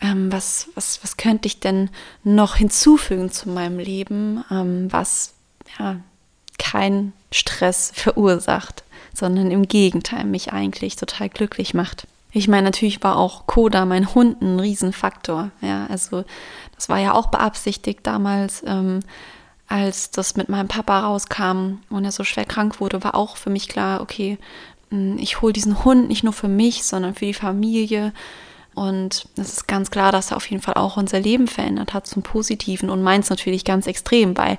ähm, 0.00 0.30
was, 0.32 0.68
was, 0.74 1.00
was 1.02 1.16
könnte 1.16 1.46
ich 1.46 1.60
denn 1.60 1.90
noch 2.24 2.56
hinzufügen 2.56 3.30
zu 3.30 3.48
meinem 3.48 3.78
Leben, 3.78 4.44
ähm, 4.50 4.92
was 4.92 5.34
ja, 5.78 5.96
keinen 6.58 7.12
Stress 7.32 7.92
verursacht, 7.94 8.84
sondern 9.14 9.50
im 9.50 9.66
Gegenteil 9.66 10.24
mich 10.24 10.52
eigentlich 10.52 10.96
total 10.96 11.28
glücklich 11.28 11.74
macht. 11.74 12.06
Ich 12.32 12.46
meine, 12.46 12.64
natürlich 12.64 13.02
war 13.02 13.16
auch 13.16 13.46
Koda, 13.46 13.84
mein 13.84 14.14
Hund, 14.14 14.42
ein 14.42 14.60
Riesenfaktor. 14.60 15.50
Ja, 15.60 15.86
also 15.86 16.24
das 16.74 16.88
war 16.88 16.98
ja 16.98 17.12
auch 17.12 17.26
beabsichtigt 17.28 18.00
damals, 18.02 18.62
ähm, 18.66 19.00
als 19.66 20.10
das 20.10 20.36
mit 20.36 20.48
meinem 20.48 20.68
Papa 20.68 21.00
rauskam 21.00 21.80
und 21.90 22.04
er 22.04 22.12
so 22.12 22.24
schwer 22.24 22.44
krank 22.44 22.80
wurde, 22.80 23.04
war 23.04 23.14
auch 23.14 23.36
für 23.36 23.50
mich 23.50 23.68
klar, 23.68 24.00
okay, 24.00 24.38
hm, 24.90 25.18
ich 25.18 25.40
hole 25.40 25.52
diesen 25.52 25.84
Hund 25.84 26.08
nicht 26.08 26.24
nur 26.24 26.32
für 26.32 26.48
mich, 26.48 26.84
sondern 26.84 27.14
für 27.14 27.26
die 27.26 27.34
Familie. 27.34 28.12
Und 28.78 29.26
es 29.36 29.54
ist 29.54 29.68
ganz 29.68 29.90
klar, 29.90 30.12
dass 30.12 30.30
er 30.30 30.36
auf 30.36 30.48
jeden 30.48 30.62
Fall 30.62 30.74
auch 30.74 30.96
unser 30.96 31.18
Leben 31.18 31.48
verändert 31.48 31.94
hat 31.94 32.06
zum 32.06 32.22
Positiven 32.22 32.90
und 32.90 33.02
meins 33.02 33.30
natürlich 33.30 33.64
ganz 33.64 33.86
extrem, 33.86 34.36
weil 34.36 34.58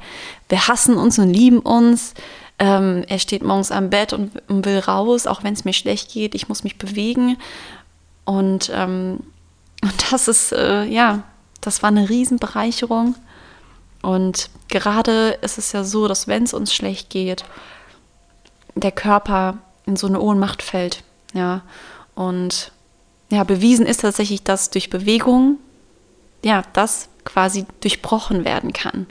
wir 0.49 0.67
hassen 0.67 0.95
uns 0.95 1.19
und 1.19 1.29
lieben 1.29 1.59
uns. 1.59 2.13
Ähm, 2.57 3.05
er 3.07 3.19
steht 3.19 3.43
morgens 3.43 3.71
am 3.71 3.89
Bett 3.89 4.11
und, 4.11 4.31
will 4.47 4.79
raus, 4.79 5.27
auch 5.27 5.43
wenn 5.43 5.53
es 5.53 5.63
mir 5.63 5.73
schlecht 5.73 6.11
geht. 6.11 6.35
Ich 6.35 6.49
muss 6.49 6.63
mich 6.63 6.77
bewegen. 6.77 7.37
Und 8.25 8.69
ähm, 8.73 9.19
Und 9.81 10.11
das 10.11 10.27
ist, 10.27 10.51
äh, 10.51 10.83
ja, 10.85 11.23
das 11.61 11.81
war 11.83 11.89
eine 11.89 12.09
Riesenbereicherung. 12.09 13.15
Und 14.01 14.49
gerade 14.69 15.31
ist 15.41 15.57
es 15.57 15.71
ja 15.71 15.83
so, 15.83 16.07
dass 16.07 16.27
wenn 16.27 16.43
es 16.43 16.53
uns 16.53 16.73
schlecht 16.73 17.09
geht, 17.09 17.43
der 18.75 18.91
Körper 18.91 19.57
in 19.85 19.95
so 19.95 20.07
eine 20.07 20.19
Ohnmacht 20.19 20.61
fällt. 20.61 21.03
Ja, 21.33 21.61
und 22.15 22.71
ja, 23.29 23.43
bewiesen 23.43 23.85
ist 23.85 24.01
tatsächlich, 24.01 24.43
dass 24.43 24.69
durch 24.69 24.89
Bewegung, 24.89 25.57
ja, 26.43 26.63
das 26.73 27.09
quasi 27.25 27.65
durchbrochen 27.81 28.45
werden 28.45 28.73
kann. 28.73 29.07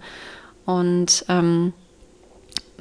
Und 0.65 1.25
ähm, 1.29 1.73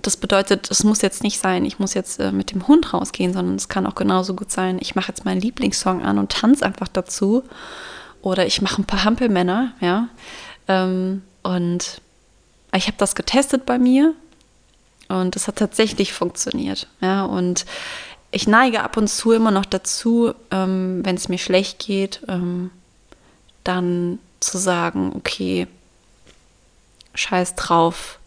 das 0.02 0.18
bedeutet, 0.18 0.70
es 0.70 0.84
muss 0.84 1.02
jetzt 1.02 1.24
nicht 1.24 1.40
sein, 1.40 1.66
ich 1.66 1.80
muss 1.80 1.94
jetzt 1.94 2.20
äh, 2.20 2.32
mit 2.32 2.52
dem 2.52 2.68
Hund 2.68 2.94
rausgehen, 2.94 3.34
sondern 3.34 3.56
es 3.56 3.70
kann 3.70 3.86
auch 3.86 3.96
genauso 3.96 4.36
gut 4.36 4.52
sein, 4.52 4.78
ich 4.80 4.96
mache 4.96 5.10
jetzt 5.10 5.26
meinen 5.26 5.42
Lieblingssong 5.42 6.04
an 6.04 6.18
und 6.18 6.32
tanze 6.32 6.66
einfach 6.66 6.88
dazu. 6.88 7.44
Oder 8.22 8.46
ich 8.46 8.62
mache 8.62 8.82
ein 8.82 8.86
paar 8.86 9.04
Hampelmänner, 9.04 9.74
ja. 9.80 10.10
Ähm, 10.68 11.24
und 11.44 12.02
ich 12.76 12.88
habe 12.88 12.98
das 12.98 13.16
getestet 13.16 13.66
bei 13.66 13.80
mir 13.80 14.14
und 15.08 15.36
es 15.36 15.48
hat 15.48 15.56
tatsächlich 15.56 16.14
funktioniert, 16.14 16.88
ja. 17.00 17.24
Und 17.26 17.66
ich 18.32 18.48
neige 18.48 18.84
ab 18.84 18.98
und 18.98 19.08
zu 19.08 19.32
immer 19.32 19.52
noch 19.52 19.66
dazu, 19.66 20.34
ähm, 20.52 21.02
wenn 21.04 21.16
es 21.16 21.30
mir 21.30 21.38
schlecht 21.38 21.80
geht, 21.80 22.22
ähm, 22.28 22.72
dann 23.64 24.20
zu 24.40 24.58
sagen, 24.58 25.14
okay, 25.16 25.68
scheiß 27.14 27.56
drauf, 27.56 28.20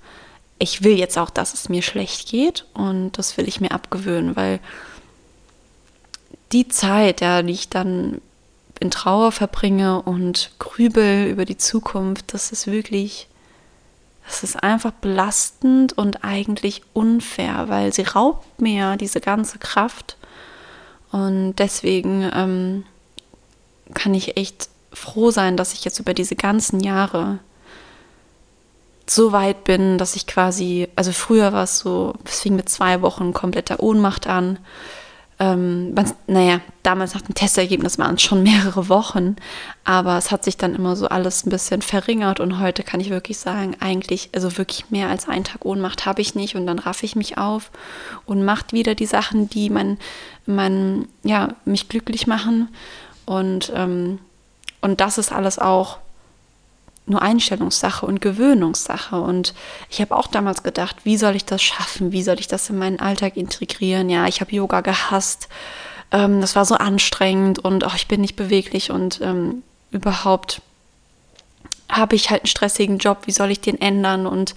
ich 0.58 0.82
will 0.82 0.98
jetzt 0.98 1.16
auch, 1.16 1.30
dass 1.30 1.54
es 1.54 1.68
mir 1.68 1.82
schlecht 1.82 2.28
geht 2.28 2.66
und 2.74 3.12
das 3.12 3.36
will 3.36 3.48
ich 3.48 3.60
mir 3.60 3.72
abgewöhnen, 3.72 4.36
weil 4.36 4.60
die 6.52 6.68
Zeit, 6.68 7.20
ja, 7.20 7.42
die 7.42 7.52
ich 7.52 7.68
dann 7.70 8.20
in 8.80 8.90
Trauer 8.90 9.32
verbringe 9.32 10.02
und 10.02 10.50
grübel 10.58 11.26
über 11.26 11.44
die 11.44 11.58
Zukunft, 11.58 12.34
das 12.34 12.50
ist 12.50 12.66
wirklich, 12.66 13.28
das 14.30 14.44
ist 14.44 14.62
einfach 14.62 14.92
belastend 14.92 15.98
und 15.98 16.22
eigentlich 16.22 16.82
unfair, 16.92 17.64
weil 17.66 17.92
sie 17.92 18.02
raubt 18.02 18.60
mir 18.60 18.96
diese 18.96 19.20
ganze 19.20 19.58
Kraft 19.58 20.16
und 21.10 21.56
deswegen 21.56 22.30
ähm, 22.32 22.84
kann 23.92 24.14
ich 24.14 24.36
echt 24.36 24.68
froh 24.92 25.32
sein, 25.32 25.56
dass 25.56 25.72
ich 25.72 25.84
jetzt 25.84 25.98
über 25.98 26.14
diese 26.14 26.36
ganzen 26.36 26.78
Jahre 26.78 27.40
so 29.08 29.32
weit 29.32 29.64
bin, 29.64 29.98
dass 29.98 30.14
ich 30.14 30.28
quasi, 30.28 30.86
also 30.94 31.10
früher 31.10 31.52
war 31.52 31.64
es 31.64 31.80
so, 31.80 32.14
es 32.24 32.38
fing 32.38 32.54
mit 32.54 32.68
zwei 32.68 33.02
Wochen 33.02 33.32
kompletter 33.32 33.80
Ohnmacht 33.80 34.28
an. 34.28 34.60
Ähm, 35.42 35.94
naja, 36.26 36.61
damals 36.83 37.14
nach 37.14 37.22
dem 37.22 37.35
Testergebnis 37.35 37.98
waren 37.98 38.16
es 38.16 38.22
schon 38.22 38.42
mehrere 38.42 38.90
Wochen, 38.90 39.37
aber 39.85 40.18
es 40.18 40.31
hat 40.31 40.44
sich 40.44 40.59
dann 40.59 40.74
immer 40.74 40.96
so 40.96 41.09
alles 41.09 41.46
ein 41.46 41.50
bisschen 41.50 41.81
verringert 41.81 42.40
und 42.40 42.61
heute 42.61 42.83
kann 42.83 43.00
ich 43.00 43.09
wirklich 43.09 43.38
sagen, 43.38 43.74
eigentlich, 43.81 44.29
also 44.35 44.59
wirklich 44.59 44.90
mehr 44.90 45.09
als 45.09 45.31
einen 45.31 45.44
Tag 45.44 45.64
Ohnmacht 45.64 46.05
habe 46.05 46.20
ich 46.20 46.35
nicht 46.35 46.57
und 46.57 46.66
dann 46.66 46.79
raff 46.79 47.03
ich 47.03 47.16
mich 47.16 47.38
auf 47.38 47.70
und 48.26 48.44
macht 48.44 48.74
wieder 48.74 48.94
die 48.94 49.07
Sachen, 49.07 49.48
die 49.48 49.70
mein, 49.70 49.96
mein, 50.44 51.09
ja, 51.22 51.48
mich 51.64 51.88
glücklich 51.88 52.26
machen 52.26 52.68
und, 53.24 53.72
ähm, 53.74 54.18
und 54.83 55.00
das 55.00 55.16
ist 55.16 55.33
alles 55.33 55.59
auch 55.59 55.98
nur 57.10 57.22
Einstellungssache 57.22 58.06
und 58.06 58.20
Gewöhnungssache. 58.20 59.20
Und 59.20 59.54
ich 59.90 60.00
habe 60.00 60.16
auch 60.16 60.28
damals 60.28 60.62
gedacht, 60.62 60.96
wie 61.04 61.16
soll 61.16 61.36
ich 61.36 61.44
das 61.44 61.62
schaffen? 61.62 62.12
Wie 62.12 62.22
soll 62.22 62.40
ich 62.40 62.48
das 62.48 62.70
in 62.70 62.78
meinen 62.78 63.00
Alltag 63.00 63.36
integrieren? 63.36 64.08
Ja, 64.08 64.26
ich 64.26 64.40
habe 64.40 64.54
Yoga 64.54 64.80
gehasst. 64.80 65.48
Ähm, 66.12 66.40
das 66.40 66.56
war 66.56 66.64
so 66.64 66.76
anstrengend 66.76 67.58
und 67.58 67.84
oh, 67.84 67.92
ich 67.94 68.08
bin 68.08 68.20
nicht 68.20 68.36
beweglich 68.36 68.90
und 68.90 69.20
ähm, 69.20 69.62
überhaupt 69.90 70.62
habe 71.90 72.16
ich 72.16 72.30
halt 72.30 72.42
einen 72.42 72.48
stressigen 72.48 72.98
Job. 72.98 73.22
Wie 73.26 73.32
soll 73.32 73.50
ich 73.50 73.60
den 73.60 73.80
ändern? 73.80 74.26
Und 74.26 74.54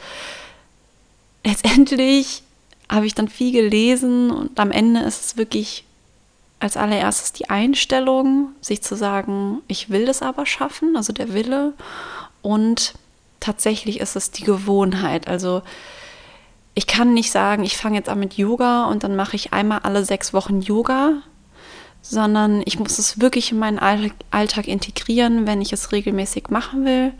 letztendlich 1.43 2.43
habe 2.89 3.05
ich 3.05 3.15
dann 3.15 3.27
viel 3.27 3.51
gelesen 3.51 4.31
und 4.31 4.59
am 4.59 4.71
Ende 4.71 5.01
ist 5.01 5.25
es 5.25 5.37
wirklich 5.37 5.85
als 6.59 6.77
allererstes 6.77 7.33
die 7.33 7.49
Einstellung, 7.49 8.53
sich 8.61 8.81
zu 8.81 8.95
sagen, 8.95 9.61
ich 9.67 9.89
will 9.89 10.05
das 10.05 10.21
aber 10.21 10.45
schaffen, 10.45 10.95
also 10.95 11.11
der 11.11 11.33
Wille 11.33 11.73
und 12.43 12.93
tatsächlich 13.39 13.99
ist 13.99 14.15
es 14.15 14.29
die 14.29 14.43
Gewohnheit. 14.43 15.27
Also 15.27 15.63
ich 16.75 16.86
kann 16.86 17.13
nicht 17.13 17.32
sagen, 17.32 17.63
ich 17.63 17.77
fange 17.77 17.97
jetzt 17.97 18.10
an 18.10 18.19
mit 18.19 18.36
Yoga 18.36 18.86
und 18.86 19.03
dann 19.03 19.15
mache 19.15 19.36
ich 19.36 19.53
einmal 19.53 19.79
alle 19.79 20.06
sechs 20.06 20.34
Wochen 20.34 20.62
Yoga, 20.62 21.13
sondern 22.01 22.62
ich 22.65 22.77
muss 22.77 22.99
es 22.99 23.19
wirklich 23.19 23.51
in 23.51 23.60
meinen 23.60 23.79
Alltag 23.79 24.67
integrieren, 24.67 25.47
wenn 25.47 25.62
ich 25.62 25.73
es 25.73 25.91
regelmäßig 25.91 26.49
machen 26.49 26.86
will. 26.86 27.13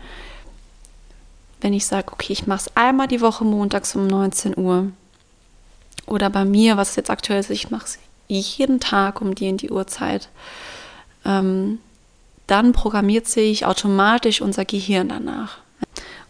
Wenn 1.60 1.72
ich 1.72 1.86
sage, 1.86 2.12
okay, 2.12 2.32
ich 2.32 2.46
mache 2.46 2.60
es 2.60 2.76
einmal 2.76 3.08
die 3.08 3.20
Woche 3.20 3.44
montags 3.44 3.96
um 3.96 4.06
19 4.06 4.58
Uhr. 4.58 4.88
Oder 6.06 6.28
bei 6.28 6.44
mir, 6.44 6.76
was 6.76 6.96
jetzt 6.96 7.10
aktuell 7.10 7.40
ist, 7.40 7.50
ich 7.50 7.70
mache 7.70 7.86
es 7.86 7.98
jeden 8.28 8.80
Tag 8.80 9.22
um 9.22 9.34
die 9.34 9.48
in 9.48 9.56
die 9.56 9.70
Uhrzeit. 9.70 10.28
Ähm, 11.24 11.78
dann 12.46 12.72
programmiert 12.72 13.26
sich 13.26 13.66
automatisch 13.66 14.40
unser 14.40 14.64
Gehirn 14.64 15.08
danach. 15.08 15.58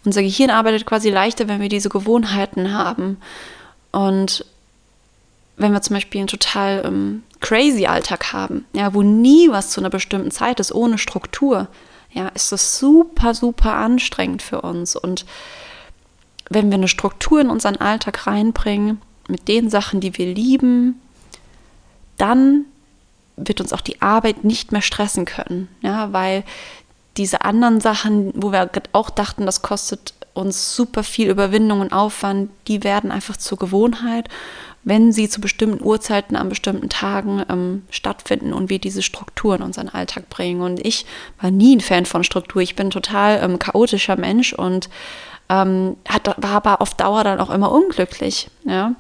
Unser 0.05 0.23
Gehirn 0.23 0.51
arbeitet 0.51 0.87
quasi 0.87 1.11
leichter, 1.11 1.49
wenn 1.49 1.61
wir 1.61 1.69
diese 1.69 1.89
Gewohnheiten 1.89 2.73
haben. 2.73 3.19
Und 3.91 4.45
wenn 5.57 5.73
wir 5.73 5.83
zum 5.83 5.95
Beispiel 5.95 6.21
einen 6.21 6.29
total 6.29 6.83
ähm, 6.85 7.23
crazy 7.41 7.87
Alltag 7.87 8.33
haben, 8.33 8.67
ja, 8.73 8.93
wo 8.93 9.03
nie 9.03 9.51
was 9.51 9.71
zu 9.71 9.81
einer 9.81 9.91
bestimmten 9.91 10.31
Zeit 10.31 10.61
ist, 10.61 10.75
ohne 10.75 10.99
Struktur, 10.99 11.69
ja, 12.13 12.29
ist 12.29 12.53
das 12.53 12.79
super, 12.79 13.35
super 13.35 13.75
anstrengend 13.75 14.43
für 14.43 14.61
uns. 14.61 14.95
Und 14.95 15.25
wenn 16.51 16.71
wir 16.71 16.75
eine 16.75 16.89
Struktur 16.89 17.41
in 17.41 17.51
unseren 17.51 17.77
Alltag 17.77 18.27
reinbringen, 18.27 19.01
mit 19.29 19.49
den 19.49 19.71
Sachen, 19.71 20.01
die 20.01 20.17
wir 20.19 20.27
lieben, 20.27 21.01
dann 22.19 22.67
wird 23.37 23.61
uns 23.61 23.73
auch 23.73 23.81
die 23.81 24.01
Arbeit 24.01 24.45
nicht 24.45 24.73
mehr 24.73 24.83
stressen 24.83 25.25
können, 25.25 25.69
ja, 25.83 26.13
weil 26.13 26.45
diese 27.17 27.43
anderen 27.43 27.81
Sachen, 27.81 28.33
wo 28.35 28.53
wir 28.53 28.71
auch 28.93 29.11
dachten, 29.11 29.47
das 29.47 29.63
kostet 29.63 30.15
uns 30.35 30.75
super 30.75 31.05
viel 31.05 31.31
Überwindung 31.31 31.81
und 31.81 31.93
Aufwand, 31.93 32.51
die 32.67 32.83
werden 32.83 33.13
einfach 33.13 33.37
zur 33.37 33.57
Gewohnheit, 33.57 34.29
wenn 34.83 35.13
sie 35.13 35.29
zu 35.29 35.41
bestimmten 35.41 35.83
Uhrzeiten 35.83 36.37
an 36.37 36.49
bestimmten 36.49 36.89
Tagen 36.89 37.43
ähm, 37.49 37.83
stattfinden 37.89 38.53
und 38.53 38.69
wir 38.69 38.79
diese 38.79 39.03
Struktur 39.03 39.55
in 39.55 39.63
unseren 39.63 39.89
Alltag 39.89 40.29
bringen. 40.29 40.61
Und 40.61 40.85
ich 40.85 41.07
war 41.41 41.51
nie 41.51 41.77
ein 41.77 41.81
Fan 41.81 42.05
von 42.05 42.23
Struktur. 42.23 42.61
Ich 42.61 42.77
bin 42.77 42.91
total 42.91 43.43
ähm, 43.43 43.59
chaotischer 43.59 44.17
Mensch 44.17 44.53
und 44.53 44.91
ähm, 45.49 45.97
hat, 46.07 46.27
war 46.27 46.51
aber 46.57 46.83
auf 46.83 46.95
Dauer 46.95 47.25
dann 47.25 47.41
auch 47.41 47.51
immer 47.51 47.73
unglücklich. 47.73 48.51
Ja? 48.65 48.95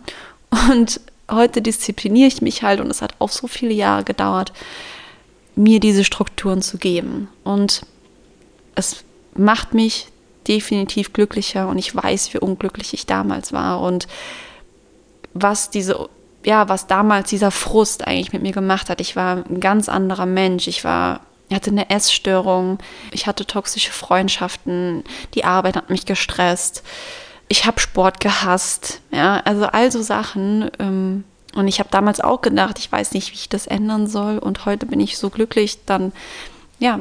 Und 0.70 1.00
heute 1.30 1.62
diszipliniere 1.62 2.28
ich 2.28 2.42
mich 2.42 2.62
halt 2.62 2.80
und 2.80 2.90
es 2.90 3.02
hat 3.02 3.14
auch 3.18 3.30
so 3.30 3.46
viele 3.46 3.72
Jahre 3.72 4.04
gedauert, 4.04 4.52
mir 5.56 5.80
diese 5.80 6.04
Strukturen 6.04 6.62
zu 6.62 6.78
geben. 6.78 7.28
Und 7.44 7.82
es 8.74 9.04
macht 9.34 9.74
mich 9.74 10.08
definitiv 10.46 11.12
glücklicher 11.12 11.68
und 11.68 11.78
ich 11.78 11.94
weiß, 11.94 12.34
wie 12.34 12.38
unglücklich 12.38 12.92
ich 12.92 13.06
damals 13.06 13.52
war 13.52 13.80
und 13.80 14.06
was 15.32 15.70
diese, 15.70 16.08
ja, 16.44 16.68
was 16.68 16.86
damals 16.86 17.30
dieser 17.30 17.50
Frust 17.50 18.06
eigentlich 18.06 18.32
mit 18.32 18.42
mir 18.42 18.52
gemacht 18.52 18.90
hat. 18.90 19.00
Ich 19.00 19.16
war 19.16 19.44
ein 19.48 19.60
ganz 19.60 19.88
anderer 19.88 20.26
Mensch. 20.26 20.68
Ich 20.68 20.84
war, 20.84 21.20
hatte 21.52 21.70
eine 21.70 21.88
Essstörung, 21.90 22.78
ich 23.10 23.26
hatte 23.26 23.46
toxische 23.46 23.92
Freundschaften, 23.92 25.04
die 25.34 25.44
Arbeit 25.44 25.76
hat 25.76 25.90
mich 25.90 26.04
gestresst 26.04 26.82
ich 27.48 27.66
habe 27.66 27.80
Sport 27.80 28.20
gehasst, 28.20 29.00
ja, 29.10 29.40
also 29.44 29.66
all 29.66 29.90
so 29.90 30.02
Sachen. 30.02 30.70
Ähm, 30.78 31.24
und 31.54 31.68
ich 31.68 31.78
habe 31.78 31.88
damals 31.90 32.20
auch 32.20 32.40
gedacht, 32.40 32.78
ich 32.78 32.90
weiß 32.90 33.12
nicht, 33.12 33.30
wie 33.30 33.36
ich 33.36 33.48
das 33.48 33.66
ändern 33.66 34.06
soll. 34.06 34.38
Und 34.38 34.66
heute 34.66 34.86
bin 34.86 35.00
ich 35.00 35.18
so 35.18 35.30
glücklich, 35.30 35.84
dann, 35.86 36.12
ja, 36.78 37.00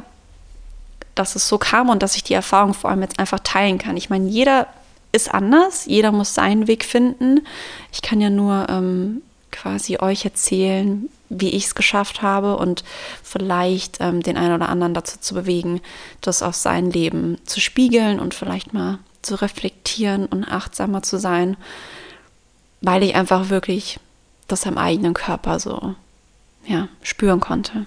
dass 1.15 1.35
es 1.35 1.47
so 1.47 1.57
kam 1.57 1.89
und 1.89 2.03
dass 2.03 2.15
ich 2.15 2.23
die 2.23 2.33
Erfahrung 2.33 2.73
vor 2.73 2.89
allem 2.89 3.01
jetzt 3.01 3.19
einfach 3.19 3.39
teilen 3.39 3.77
kann. 3.77 3.97
Ich 3.97 4.09
meine, 4.09 4.27
jeder 4.27 4.67
ist 5.11 5.33
anders, 5.33 5.85
jeder 5.85 6.11
muss 6.11 6.33
seinen 6.33 6.67
Weg 6.67 6.83
finden. 6.83 7.45
Ich 7.91 8.01
kann 8.01 8.19
ja 8.19 8.29
nur 8.29 8.67
ähm, 8.69 9.21
quasi 9.51 9.97
euch 9.99 10.25
erzählen, 10.25 11.09
wie 11.29 11.49
ich 11.49 11.65
es 11.65 11.75
geschafft 11.75 12.21
habe 12.21 12.57
und 12.57 12.83
vielleicht 13.21 13.97
ähm, 14.01 14.21
den 14.21 14.37
einen 14.37 14.55
oder 14.55 14.69
anderen 14.69 14.93
dazu 14.93 15.19
zu 15.19 15.35
bewegen, 15.35 15.81
das 16.21 16.43
auf 16.43 16.55
sein 16.55 16.91
Leben 16.91 17.37
zu 17.45 17.59
spiegeln 17.59 18.19
und 18.19 18.33
vielleicht 18.33 18.73
mal 18.73 18.99
zu 19.23 19.41
reflektieren 19.41 20.25
und 20.25 20.45
achtsamer 20.45 21.01
zu 21.01 21.17
sein, 21.17 21.57
weil 22.81 23.03
ich 23.03 23.15
einfach 23.15 23.49
wirklich 23.49 23.99
das 24.47 24.67
am 24.67 24.77
eigenen 24.77 25.13
Körper 25.13 25.59
so 25.59 25.95
ja, 26.65 26.87
spüren 27.01 27.39
konnte. 27.39 27.85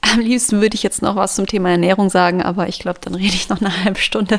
Am 0.00 0.20
liebsten 0.20 0.60
würde 0.60 0.74
ich 0.74 0.82
jetzt 0.82 1.00
noch 1.00 1.16
was 1.16 1.34
zum 1.34 1.46
Thema 1.46 1.70
Ernährung 1.70 2.10
sagen, 2.10 2.42
aber 2.42 2.68
ich 2.68 2.78
glaube, 2.78 2.98
dann 3.00 3.14
rede 3.14 3.34
ich 3.34 3.48
noch 3.48 3.60
eine 3.60 3.84
halbe 3.84 4.00
Stunde, 4.00 4.38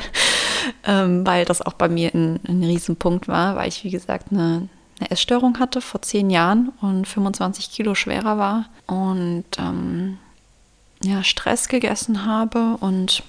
ähm, 0.84 1.26
weil 1.26 1.44
das 1.44 1.62
auch 1.62 1.72
bei 1.72 1.88
mir 1.88 2.14
ein, 2.14 2.40
ein 2.46 2.62
Riesenpunkt 2.62 3.28
war, 3.28 3.56
weil 3.56 3.68
ich, 3.68 3.82
wie 3.82 3.90
gesagt, 3.90 4.26
eine, 4.30 4.68
eine 5.00 5.10
Essstörung 5.10 5.58
hatte 5.58 5.80
vor 5.80 6.02
zehn 6.02 6.30
Jahren 6.30 6.72
und 6.80 7.06
25 7.08 7.70
Kilo 7.70 7.94
schwerer 7.94 8.38
war. 8.38 8.66
Und 8.86 9.44
ähm, 9.58 10.18
ja, 11.02 11.22
Stress 11.24 11.68
gegessen 11.68 12.24
habe 12.24 12.76
und 12.80 13.22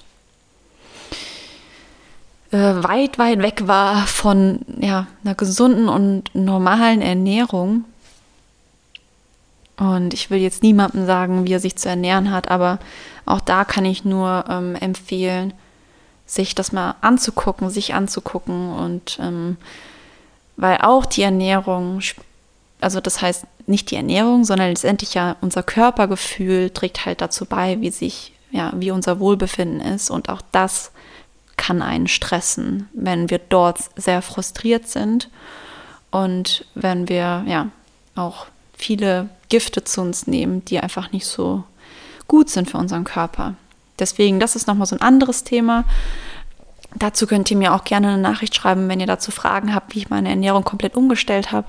äh, 2.52 2.84
weit, 2.84 3.20
weit 3.20 3.42
weg 3.42 3.68
war 3.68 4.08
von 4.08 4.60
ja, 4.80 5.08
einer 5.24 5.36
gesunden 5.36 5.90
und 5.90 6.34
normalen 6.34 7.02
Ernährung. 7.02 7.86
Und 9.78 10.14
ich 10.14 10.30
will 10.30 10.40
jetzt 10.40 10.64
niemandem 10.64 11.06
sagen, 11.06 11.46
wie 11.46 11.54
er 11.54 11.60
sich 11.60 11.76
zu 11.76 11.88
ernähren 11.88 12.32
hat, 12.32 12.50
aber 12.50 12.80
auch 13.26 13.42
da 13.42 13.64
kann 13.64 13.86
ich 13.86 14.06
nur 14.06 14.46
ähm, 14.50 14.76
empfehlen, 14.76 15.54
sich 16.26 16.56
das 16.56 16.72
mal 16.72 16.96
anzugucken, 17.02 17.70
sich 17.70 17.94
anzugucken 17.94 18.74
und 18.74 19.20
ähm, 19.22 19.58
weil 20.58 20.80
auch 20.82 21.06
die 21.06 21.22
Ernährung, 21.22 22.02
also 22.82 23.00
das 23.00 23.22
heißt 23.22 23.46
nicht 23.68 23.92
die 23.92 23.96
Ernährung, 23.96 24.44
sondern 24.44 24.70
letztendlich 24.70 25.14
ja 25.14 25.36
unser 25.42 25.62
Körpergefühl 25.62 26.72
trägt 26.72 27.06
halt 27.06 27.22
dazu 27.22 27.46
bei, 27.46 27.80
wie 27.82 27.92
sich, 27.92 28.34
ja, 28.52 28.72
wie 28.76 28.92
unser 28.92 29.20
Wohlbefinden 29.20 29.82
ist 29.82 30.10
und 30.10 30.30
auch 30.30 30.42
das 30.52 30.92
kann 31.58 31.82
einen 31.82 32.08
stressen, 32.08 32.88
wenn 32.94 33.30
wir 33.30 33.40
dort 33.40 33.80
sehr 33.96 34.22
frustriert 34.22 34.88
sind 34.88 35.30
und 36.12 36.66
wenn 36.76 37.10
wir 37.10 37.44
ja 37.48 37.68
auch 38.16 38.48
viele 38.78 39.30
Gifte 39.50 39.84
zu 39.84 40.02
uns 40.02 40.28
nehmen, 40.28 40.64
die 40.66 40.80
einfach 40.80 41.12
nicht 41.12 41.26
so 41.26 41.64
gut 42.28 42.50
sind 42.50 42.70
für 42.70 42.78
unseren 42.78 43.04
Körper. 43.04 43.56
Deswegen, 44.00 44.40
das 44.40 44.56
ist 44.56 44.68
nochmal 44.68 44.88
so 44.88 44.96
ein 44.96 45.02
anderes 45.02 45.44
Thema. 45.44 45.84
Dazu 46.96 47.28
könnt 47.28 47.50
ihr 47.52 47.58
mir 47.58 47.74
auch 47.74 47.84
gerne 47.84 48.10
eine 48.10 48.22
Nachricht 48.22 48.56
schreiben, 48.56 48.88
wenn 48.88 49.00
ihr 49.00 49.08
dazu 49.08 49.32
Fragen 49.32 49.74
habt, 49.74 49.96
wie 49.96 50.00
ich 50.00 50.10
meine 50.10 50.30
Ernährung 50.30 50.64
komplett 50.64 50.96
umgestellt 50.96 51.52
habe. 51.52 51.68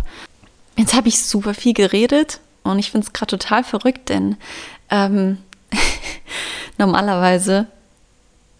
Jetzt 0.77 0.94
habe 0.94 1.09
ich 1.09 1.22
super 1.22 1.55
viel 1.55 1.74
geredet 1.74 2.40
und 2.62 2.79
ich 2.79 2.90
finde 2.90 3.07
es 3.07 3.12
gerade 3.12 3.37
total 3.37 3.64
verrückt, 3.64 4.11
denn 4.11 4.37
ähm, 4.90 5.38
normalerweise 6.79 7.66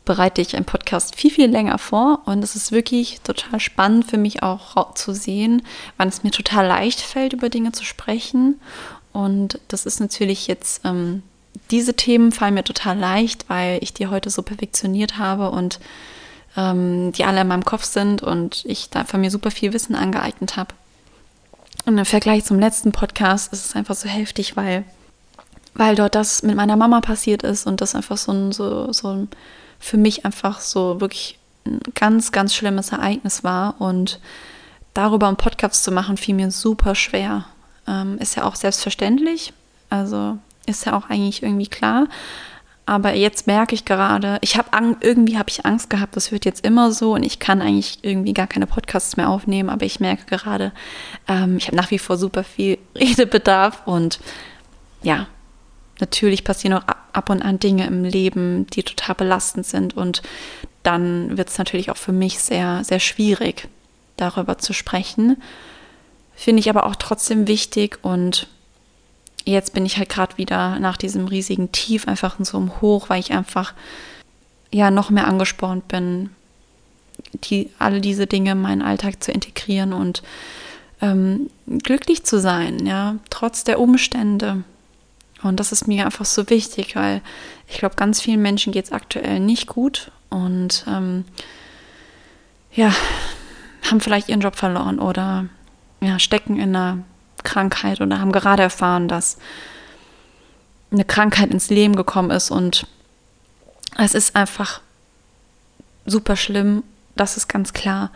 bereite 0.09 0.41
ich 0.41 0.57
einen 0.57 0.65
Podcast 0.65 1.17
viel, 1.17 1.31
viel 1.31 1.51
länger 1.51 1.77
vor 1.77 2.23
und 2.25 2.43
es 2.43 2.57
ist 2.57 2.73
wirklich 2.73 3.21
total 3.21 3.61
spannend 3.61 4.07
für 4.07 4.17
mich 4.17 4.43
auch 4.43 4.95
zu 4.95 5.13
sehen, 5.13 5.61
wann 5.99 6.09
es 6.09 6.25
mir 6.25 6.31
total 6.31 6.67
leicht 6.67 7.03
fällt, 7.03 7.35
über 7.35 7.51
Dinge 7.51 7.73
zu 7.73 7.85
sprechen. 7.85 8.59
Und 9.13 9.61
das 9.69 9.85
ist 9.85 10.01
natürlich 10.01 10.47
jetzt, 10.47 10.81
ähm, 10.87 11.23
diese 11.71 11.93
Themen 11.93 12.33
fallen 12.33 12.55
mir 12.55 12.65
total 12.65 12.99
leicht, 12.99 13.51
weil 13.51 13.81
ich 13.83 13.93
die 13.93 14.07
heute 14.07 14.31
so 14.31 14.41
perfektioniert 14.41 15.19
habe 15.19 15.51
und 15.51 15.79
ähm, 16.57 17.13
die 17.13 17.25
alle 17.25 17.43
in 17.43 17.49
meinem 17.49 17.67
Kopf 17.67 17.85
sind 17.85 18.23
und 18.23 18.65
ich 18.65 18.89
da 18.89 19.05
von 19.05 19.21
mir 19.21 19.31
super 19.31 19.51
viel 19.51 19.75
Wissen 19.75 19.95
angeeignet 19.95 20.57
habe. 20.57 20.75
Und 21.85 21.99
im 21.99 22.07
Vergleich 22.07 22.47
zum 22.47 22.59
letzten 22.59 22.93
Podcast 22.93 23.53
ist 23.53 23.67
es 23.67 23.77
einfach 23.77 23.95
so 23.95 24.09
heftig, 24.09 24.57
weil, 24.57 24.85
weil 25.75 25.97
dort 25.97 26.15
das 26.15 26.43
mit 26.43 26.57
meiner 26.57 26.77
Mama 26.77 27.03
passiert 27.03 27.43
ist 27.43 27.67
und 27.67 27.83
das 27.83 27.95
einfach 27.95 28.17
so 28.17 28.33
ein, 28.33 28.53
so, 28.53 28.91
so 28.91 29.09
ein 29.09 29.29
für 29.79 29.97
mich 29.97 30.25
einfach 30.25 30.61
so 30.61 31.01
wirklich 31.01 31.39
ein 31.67 31.81
ganz, 31.95 32.33
ganz 32.33 32.55
schlimmes 32.55 32.93
Ereignis 32.93 33.45
war. 33.45 33.81
Und 33.81 34.21
darüber 34.95 35.29
einen 35.29 35.37
Podcast 35.37 35.85
zu 35.85 35.93
machen, 35.93 36.17
fiel 36.17 36.35
mir 36.35 36.51
super 36.51 36.95
schwer. 36.95 37.47
Ähm, 37.87 38.19
ist 38.19 38.37
ja 38.37 38.45
auch 38.45 38.57
selbstverständlich. 38.57 39.53
Also 39.91 40.39
ist 40.67 40.85
ja 40.87 40.97
auch 40.97 41.09
eigentlich 41.09 41.43
irgendwie 41.43 41.69
klar. 41.69 42.09
Aber 42.85 43.15
jetzt 43.15 43.47
merke 43.47 43.75
ich 43.75 43.85
gerade, 43.85 44.39
ich 44.41 44.57
habe 44.57 44.71
irgendwie 45.01 45.37
habe 45.37 45.51
ich 45.51 45.67
Angst 45.67 45.91
gehabt, 45.91 46.17
das 46.17 46.33
wird 46.33 46.47
jetzt 46.47 46.65
immer 46.65 46.91
so 46.91 47.13
und 47.13 47.23
ich 47.23 47.39
kann 47.39 47.61
eigentlich 47.61 47.99
irgendwie 48.01 48.33
gar 48.33 48.47
keine 48.47 48.67
Podcasts 48.67 49.19
mehr 49.19 49.29
aufnehmen. 49.29 49.69
Aber 49.69 49.85
ich 49.85 50.01
merke 50.01 50.25
gerade, 50.25 50.73
ähm, 51.29 51.59
ich 51.59 51.67
habe 51.67 51.77
nach 51.77 51.91
wie 51.91 51.99
vor 51.99 52.17
super 52.17 52.45
viel 52.45 52.79
Redebedarf 52.95 53.83
und 53.87 54.21
ja, 55.03 55.27
natürlich 56.01 56.45
passieren 56.45 56.79
auch 56.79 56.87
ab 57.13 57.31
und 57.31 57.43
an 57.43 57.59
Dinge 57.59 57.87
im 57.87 58.05
Leben, 58.05 58.67
die 58.69 58.83
total 58.83 59.15
belastend 59.15 59.67
sind. 59.67 59.97
Und 59.97 60.23
dann 60.83 61.37
wird 61.37 61.49
es 61.49 61.59
natürlich 61.59 61.91
auch 61.91 61.97
für 61.97 62.13
mich 62.13 62.39
sehr, 62.39 62.83
sehr 62.85 63.01
schwierig, 63.01 63.69
darüber 64.17 64.59
zu 64.59 64.73
sprechen. 64.73 65.41
Finde 66.35 66.61
ich 66.61 66.71
aber 66.71 66.87
auch 66.87 66.97
trotzdem 66.97 67.49
wichtig. 67.49 67.99
Und 68.03 68.47
jetzt 69.45 69.73
bin 69.73 69.87
ich 69.87 69.99
halt 69.99 70.09
gerade 70.09 70.39
wieder 70.39 70.79
nach 70.79 70.97
diesem 70.97 71.27
riesigen 71.27 71.73
Tief 71.73 72.07
einfach 72.07 72.39
in 72.39 72.45
so 72.45 72.59
einem 72.59 72.81
Hoch, 72.81 73.09
weil 73.09 73.21
ich 73.21 73.33
einfach 73.33 73.75
ja 74.71 74.91
noch 74.91 75.11
mehr 75.11 75.27
angespornt 75.27 75.89
bin, 75.89 76.31
die, 77.45 77.71
alle 77.79 78.01
diese 78.01 78.27
Dinge 78.27 78.53
in 78.53 78.61
meinen 78.61 78.83
Alltag 78.83 79.23
zu 79.23 79.33
integrieren 79.33 79.93
und 79.93 80.23
ähm, 81.01 81.51
glücklich 81.67 82.25
zu 82.25 82.41
sein, 82.41 82.87
ja, 82.87 83.17
trotz 83.31 83.65
der 83.65 83.81
Umstände. 83.81 84.65
Und 85.43 85.61
das 85.61 85.73
ist 85.73 85.87
mir 85.87 86.05
einfach 86.05 86.25
so 86.25 86.51
wichtig, 86.51 86.97
weil 86.97 87.23
ich 87.69 87.79
glaube, 87.79 87.95
ganz 87.95 88.21
vielen 88.21 88.43
Menschen 88.43 88.73
geht 88.73 88.87
es 88.87 88.93
aktuell 88.93 89.41
nicht 89.41 89.69
gut 89.69 90.11
und 90.31 90.85
ähm, 90.89 91.25
ja, 92.73 92.93
haben 93.89 94.01
vielleicht 94.01 94.29
ihren 94.29 94.41
Job 94.41 94.57
verloren 94.57 94.99
oder 94.99 95.47
ja, 96.01 96.19
stecken 96.19 96.59
in 96.59 96.75
einer 96.75 96.99
Krankheit 97.45 98.01
oder 98.01 98.21
haben 98.21 98.33
gerade 98.33 98.63
erfahren, 98.63 99.09
dass 99.09 99.39
eine 100.91 101.05
Krankheit 101.05 101.51
ins 101.51 101.71
Leben 101.71 101.97
gekommen 101.97 102.31
ist 102.31 102.51
und 102.51 102.87
es 103.97 104.15
ist 104.15 104.37
einfach 104.37 104.81
super 106.07 106.37
schlimm, 106.37 106.83
das 107.17 107.37
ist 107.37 107.49
ganz 107.49 107.73
klar. 107.73 108.11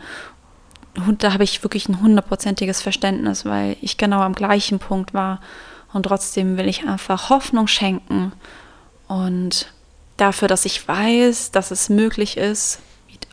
Und 1.07 1.23
da 1.23 1.33
habe 1.33 1.43
ich 1.43 1.63
wirklich 1.63 1.89
ein 1.89 2.01
hundertprozentiges 2.01 2.81
Verständnis, 2.81 3.45
weil 3.45 3.77
ich 3.81 3.97
genau 3.97 4.21
am 4.21 4.33
gleichen 4.33 4.79
Punkt 4.79 5.13
war 5.13 5.39
und 5.93 6.03
trotzdem 6.03 6.57
will 6.57 6.67
ich 6.67 6.87
einfach 6.87 7.29
Hoffnung 7.29 7.67
schenken 7.67 8.33
und 9.07 9.71
dafür, 10.17 10.47
dass 10.47 10.65
ich 10.65 10.87
weiß, 10.87 11.51
dass 11.51 11.71
es 11.71 11.89
möglich 11.89 12.37
ist, 12.37 12.79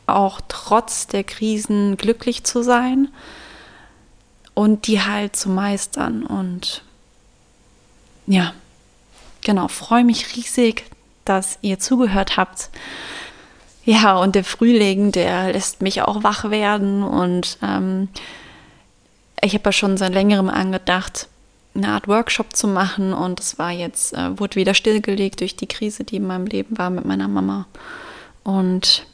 auch 0.06 0.40
trotz 0.48 1.06
der 1.06 1.24
Krisen 1.24 1.96
glücklich 1.96 2.44
zu 2.44 2.62
sein 2.62 3.08
und 4.54 4.86
die 4.86 5.00
halt 5.00 5.36
zu 5.36 5.48
meistern. 5.48 6.24
Und 6.24 6.82
ja, 8.26 8.52
genau, 9.42 9.68
freue 9.68 10.04
mich 10.04 10.36
riesig, 10.36 10.84
dass 11.24 11.58
ihr 11.62 11.78
zugehört 11.78 12.36
habt. 12.36 12.70
Ja, 13.84 14.16
und 14.18 14.34
der 14.34 14.44
Frühling, 14.44 15.12
der 15.12 15.52
lässt 15.52 15.80
mich 15.80 16.02
auch 16.02 16.22
wach 16.22 16.50
werden 16.50 17.02
und 17.02 17.58
ähm, 17.62 18.08
ich 19.40 19.54
habe 19.54 19.64
ja 19.66 19.72
schon 19.72 19.96
seit 19.96 20.12
längerem 20.12 20.50
angedacht, 20.50 21.28
eine 21.74 21.88
Art 21.88 22.08
Workshop 22.08 22.56
zu 22.56 22.66
machen 22.66 23.12
und 23.12 23.40
es 23.40 23.58
war 23.58 23.70
jetzt, 23.70 24.12
äh, 24.14 24.38
wurde 24.38 24.56
wieder 24.56 24.74
stillgelegt 24.74 25.40
durch 25.40 25.56
die 25.56 25.68
Krise, 25.68 26.04
die 26.04 26.16
in 26.16 26.26
meinem 26.26 26.46
Leben 26.46 26.78
war 26.78 26.90
mit 26.90 27.04
meiner 27.04 27.28
Mama. 27.28 27.66
Und 28.42 29.06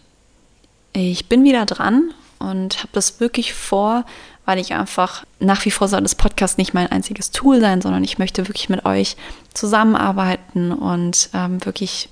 ich 0.92 1.29
bin 1.29 1.45
wieder 1.45 1.66
dran 1.66 2.14
und 2.38 2.79
habe 2.79 2.88
das 2.92 3.21
wirklich 3.21 3.53
vor, 3.53 4.05
weil 4.47 4.59
ich 4.59 4.73
einfach 4.75 5.25
nach 5.40 5.64
wie 5.64 5.71
vor 5.71 5.88
soll 5.88 6.01
das 6.03 6.14
Podcast 6.14 6.57
nicht 6.57 6.73
mein 6.73 6.90
einziges 6.90 7.31
Tool 7.31 7.61
sein, 7.61 7.83
sondern 7.83 8.05
ich 8.05 8.19
möchte 8.19 8.49
wirklich 8.49 8.69
mit 8.69 8.87
euch 8.87 9.16
zusammenarbeiten 9.53 10.73
und 10.73 11.31
ähm, 11.35 11.64
wirklich 11.64 12.09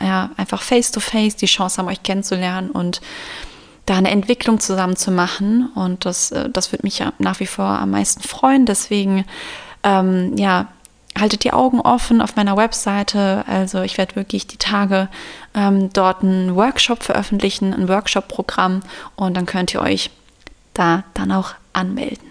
ja, 0.00 0.30
einfach 0.36 0.62
face 0.62 0.92
to 0.92 1.00
face 1.00 1.36
die 1.36 1.46
Chance 1.46 1.78
haben, 1.78 1.88
euch 1.88 2.02
kennenzulernen 2.02 2.70
und 2.70 3.00
da 3.86 3.96
eine 3.96 4.10
Entwicklung 4.10 4.60
zusammen 4.60 4.96
zu 4.96 5.10
machen. 5.10 5.70
Und 5.74 6.04
das, 6.04 6.30
äh, 6.30 6.50
das 6.50 6.72
würde 6.72 6.84
mich 6.84 6.98
ja 6.98 7.12
nach 7.18 7.40
wie 7.40 7.46
vor 7.46 7.64
am 7.64 7.90
meisten 7.90 8.22
freuen. 8.22 8.66
Deswegen 8.66 9.24
ähm, 9.82 10.36
ja, 10.36 10.68
haltet 11.18 11.44
die 11.44 11.52
Augen 11.52 11.80
offen 11.80 12.20
auf 12.20 12.36
meiner 12.36 12.56
Webseite. 12.56 13.44
Also 13.46 13.82
ich 13.82 13.98
werde 13.98 14.16
wirklich 14.16 14.46
die 14.46 14.56
Tage 14.56 15.08
ähm, 15.54 15.92
dort 15.92 16.22
einen 16.22 16.54
Workshop 16.54 17.02
veröffentlichen, 17.02 17.74
ein 17.74 17.88
Workshop-Programm 17.88 18.82
und 19.16 19.36
dann 19.36 19.46
könnt 19.46 19.74
ihr 19.74 19.80
euch 19.80 20.10
da 20.74 21.04
dann 21.14 21.32
auch 21.32 21.54
anmelden. 21.72 22.28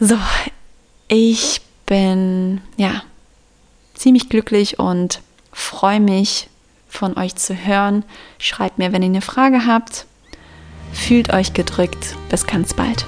So, 0.00 0.18
ich 1.08 1.60
bin 1.86 2.60
ja 2.76 3.02
ziemlich 3.94 4.28
glücklich 4.28 4.78
und 4.78 5.20
freue 5.52 6.00
mich 6.00 6.48
von 6.88 7.18
euch 7.18 7.36
zu 7.36 7.54
hören. 7.54 8.04
Schreibt 8.38 8.78
mir, 8.78 8.92
wenn 8.92 9.02
ihr 9.02 9.08
eine 9.08 9.20
Frage 9.20 9.66
habt. 9.66 10.06
Fühlt 10.92 11.32
euch 11.32 11.52
gedrückt. 11.52 12.16
Bis 12.30 12.46
ganz 12.46 12.74
bald. 12.74 13.04